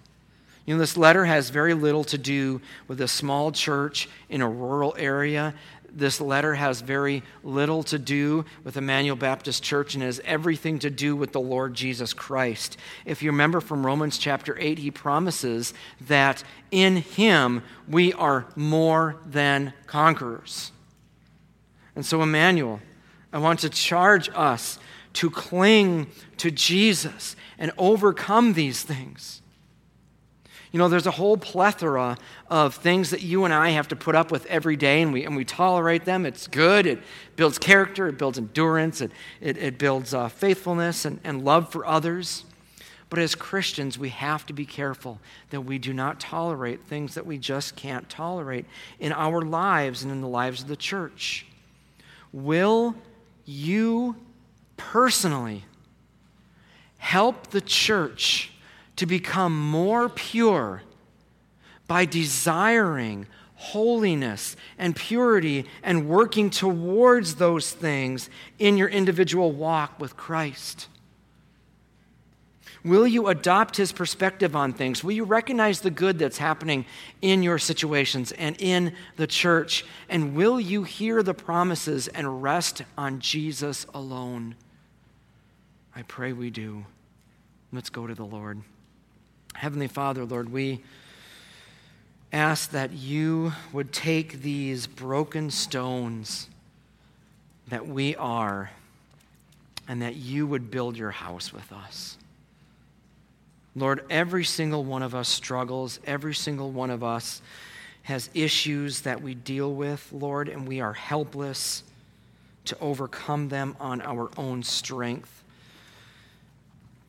You 0.65 0.73
know, 0.73 0.79
this 0.79 0.97
letter 0.97 1.25
has 1.25 1.49
very 1.49 1.73
little 1.73 2.03
to 2.05 2.17
do 2.17 2.61
with 2.87 2.99
a 3.01 3.07
small 3.07 3.51
church 3.51 4.09
in 4.29 4.41
a 4.41 4.49
rural 4.49 4.95
area. 4.97 5.53
This 5.91 6.19
letter 6.19 6.55
has 6.55 6.81
very 6.81 7.23
little 7.43 7.83
to 7.83 7.99
do 7.99 8.45
with 8.63 8.75
Emmanuel 8.75 9.15
Baptist 9.15 9.63
Church 9.63 9.93
and 9.93 10.03
has 10.03 10.19
everything 10.25 10.79
to 10.79 10.89
do 10.89 11.15
with 11.15 11.31
the 11.31 11.39
Lord 11.39 11.75
Jesus 11.75 12.13
Christ. 12.13 12.77
If 13.05 13.21
you 13.21 13.29
remember 13.29 13.61
from 13.61 13.85
Romans 13.85 14.17
chapter 14.17 14.57
8, 14.59 14.79
he 14.79 14.91
promises 14.91 15.73
that 16.01 16.43
in 16.71 16.97
him 16.97 17.61
we 17.87 18.11
are 18.13 18.47
more 18.55 19.17
than 19.25 19.71
conquerors. 19.85 20.71
And 21.95 22.05
so, 22.05 22.23
Emmanuel, 22.23 22.81
I 23.31 23.37
want 23.37 23.59
to 23.59 23.69
charge 23.69 24.29
us 24.33 24.79
to 25.15 25.29
cling 25.29 26.07
to 26.37 26.51
Jesus 26.51 27.35
and 27.57 27.71
overcome 27.77 28.53
these 28.53 28.83
things. 28.83 29.41
You 30.71 30.79
know, 30.79 30.89
there's 30.89 31.07
a 31.07 31.11
whole 31.11 31.37
plethora 31.37 32.17
of 32.49 32.75
things 32.75 33.11
that 33.11 33.21
you 33.21 33.45
and 33.45 33.53
I 33.53 33.69
have 33.69 33.87
to 33.87 33.95
put 33.95 34.13
up 34.13 34.29
with 34.29 34.45
every 34.47 34.75
day, 34.75 35.01
and 35.01 35.13
we, 35.13 35.23
and 35.23 35.33
we 35.35 35.45
tolerate 35.45 36.03
them. 36.03 36.25
It's 36.25 36.47
good. 36.47 36.85
It 36.85 36.99
builds 37.37 37.57
character, 37.57 38.07
it 38.09 38.17
builds 38.17 38.37
endurance, 38.37 38.99
it, 38.99 39.11
it, 39.39 39.57
it 39.57 39.77
builds 39.77 40.13
uh, 40.13 40.27
faithfulness 40.27 41.05
and, 41.05 41.21
and 41.23 41.45
love 41.45 41.71
for 41.71 41.85
others. 41.85 42.43
But 43.09 43.19
as 43.19 43.35
Christians, 43.35 43.97
we 43.97 44.09
have 44.09 44.45
to 44.47 44.53
be 44.53 44.65
careful 44.65 45.21
that 45.51 45.61
we 45.61 45.77
do 45.77 45.93
not 45.93 46.19
tolerate 46.19 46.83
things 46.83 47.15
that 47.15 47.25
we 47.25 47.37
just 47.37 47.77
can't 47.77 48.09
tolerate 48.09 48.65
in 48.99 49.13
our 49.13 49.43
lives 49.43 50.03
and 50.03 50.11
in 50.11 50.19
the 50.19 50.27
lives 50.27 50.61
of 50.63 50.67
the 50.67 50.75
church. 50.75 51.45
Will 52.33 52.95
you 53.45 54.17
personally 54.77 55.65
help 56.97 57.47
the 57.47 57.61
church 57.61 58.51
to 58.95 59.05
become 59.05 59.57
more 59.57 60.09
pure 60.09 60.81
by 61.87 62.05
desiring 62.05 63.27
holiness 63.55 64.55
and 64.77 64.95
purity 64.95 65.65
and 65.83 66.07
working 66.07 66.49
towards 66.49 67.35
those 67.35 67.71
things 67.71 68.29
in 68.59 68.77
your 68.77 68.89
individual 68.89 69.51
walk 69.51 69.99
with 69.99 70.15
Christ? 70.17 70.87
Will 72.83 73.07
you 73.07 73.29
adopt 73.29 73.77
his 73.77 73.91
perspective 73.91 74.55
on 74.55 74.71
things? 74.71 75.03
Will 75.03 75.13
you 75.13 75.23
recognize 75.23 75.81
the 75.81 75.89
good 75.89 76.19
that's 76.19 76.37
happening 76.37 76.85
in 77.19 77.41
your 77.41 77.57
situations 77.57 78.31
and 78.33 78.55
in 78.59 78.93
the 79.15 79.25
church? 79.25 79.83
And 80.07 80.35
will 80.35 80.59
you 80.59 80.83
hear 80.83 81.23
the 81.23 81.33
promises 81.33 82.07
and 82.07 82.43
rest 82.43 82.83
on 82.95 83.19
Jesus 83.19 83.87
alone? 83.95 84.53
I 85.95 86.01
pray 86.01 86.33
we 86.33 86.49
do. 86.49 86.85
Let's 87.71 87.89
go 87.89 88.05
to 88.05 88.13
the 88.13 88.25
Lord. 88.25 88.61
Heavenly 89.53 89.87
Father, 89.87 90.25
Lord, 90.25 90.51
we 90.51 90.83
ask 92.33 92.71
that 92.71 92.91
you 92.91 93.53
would 93.71 93.93
take 93.93 94.41
these 94.41 94.87
broken 94.87 95.49
stones 95.49 96.49
that 97.69 97.87
we 97.87 98.13
are 98.17 98.71
and 99.87 100.01
that 100.01 100.15
you 100.15 100.45
would 100.45 100.69
build 100.69 100.97
your 100.97 101.11
house 101.11 101.53
with 101.53 101.71
us. 101.71 102.17
Lord, 103.73 104.03
every 104.09 104.43
single 104.43 104.83
one 104.83 105.01
of 105.01 105.15
us 105.15 105.29
struggles, 105.29 106.01
every 106.05 106.35
single 106.35 106.71
one 106.71 106.89
of 106.89 107.03
us 107.03 107.41
has 108.03 108.29
issues 108.33 109.01
that 109.01 109.21
we 109.21 109.33
deal 109.33 109.73
with, 109.73 110.11
Lord, 110.11 110.49
and 110.49 110.67
we 110.67 110.81
are 110.81 110.93
helpless 110.93 111.83
to 112.65 112.77
overcome 112.79 113.47
them 113.47 113.77
on 113.79 114.01
our 114.01 114.29
own 114.37 114.61
strength. 114.61 115.43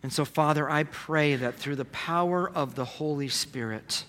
And 0.06 0.12
so, 0.12 0.24
Father, 0.24 0.70
I 0.70 0.84
pray 0.84 1.34
that 1.34 1.56
through 1.56 1.74
the 1.74 1.84
power 1.86 2.48
of 2.48 2.76
the 2.76 2.84
Holy 2.84 3.26
Spirit, 3.26 4.04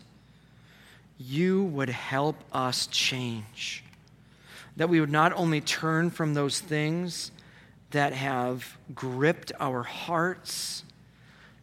you 1.18 1.64
would 1.64 1.90
help 1.90 2.36
us 2.54 2.86
change. 2.86 3.84
That 4.76 4.90
we 4.90 5.00
would 5.00 5.10
not 5.10 5.34
only 5.34 5.60
turn 5.60 6.12
from 6.12 6.36
those 6.36 6.60
things 6.60 7.32
that 7.90 8.14
have 8.14 8.78
gripped 8.94 9.52
our 9.60 9.82
hearts, 9.82 10.84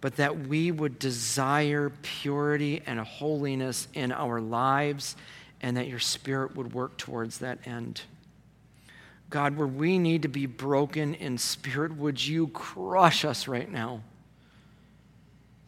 but 0.00 0.16
that 0.16 0.36
we 0.48 0.72
would 0.72 0.98
desire 0.98 1.92
purity 2.02 2.82
and 2.86 2.98
holiness 2.98 3.86
in 3.94 4.10
our 4.10 4.40
lives, 4.40 5.14
and 5.62 5.76
that 5.76 5.86
your 5.86 6.00
Spirit 6.00 6.56
would 6.56 6.74
work 6.74 6.96
towards 6.96 7.38
that 7.38 7.64
end. 7.68 8.00
God, 9.30 9.56
where 9.56 9.68
we 9.68 9.96
need 9.96 10.22
to 10.22 10.28
be 10.28 10.46
broken 10.46 11.14
in 11.14 11.38
spirit, 11.38 11.96
would 11.96 12.26
you 12.26 12.48
crush 12.48 13.24
us 13.24 13.46
right 13.46 13.70
now 13.70 14.00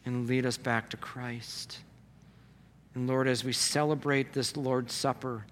and 0.07 0.27
lead 0.27 0.45
us 0.45 0.57
back 0.57 0.89
to 0.89 0.97
Christ? 0.97 1.79
And 2.95 3.07
Lord, 3.07 3.27
as 3.27 3.43
we 3.43 3.53
celebrate 3.53 4.33
this 4.33 4.57
Lord's 4.57 4.93
Supper, 4.93 5.45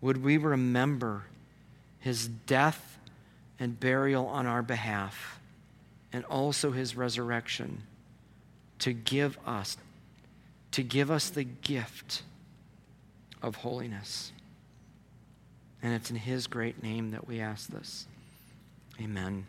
would 0.00 0.22
we 0.22 0.36
remember 0.36 1.24
his 2.00 2.28
death 2.28 2.98
and 3.58 3.78
burial 3.78 4.26
on 4.26 4.46
our 4.46 4.62
behalf, 4.62 5.40
and 6.12 6.24
also 6.24 6.70
his 6.70 6.96
resurrection 6.96 7.82
to 8.78 8.92
give 8.92 9.38
us 9.46 9.76
to 10.70 10.82
give 10.82 11.10
us 11.10 11.30
the 11.30 11.44
gift 11.44 12.22
of 13.42 13.56
holiness. 13.56 14.32
And 15.82 15.94
it's 15.94 16.10
in 16.10 16.16
his 16.16 16.46
great 16.46 16.82
name 16.82 17.12
that 17.12 17.26
we 17.26 17.40
ask 17.40 17.68
this. 17.68 18.06
Amen. 19.00 19.46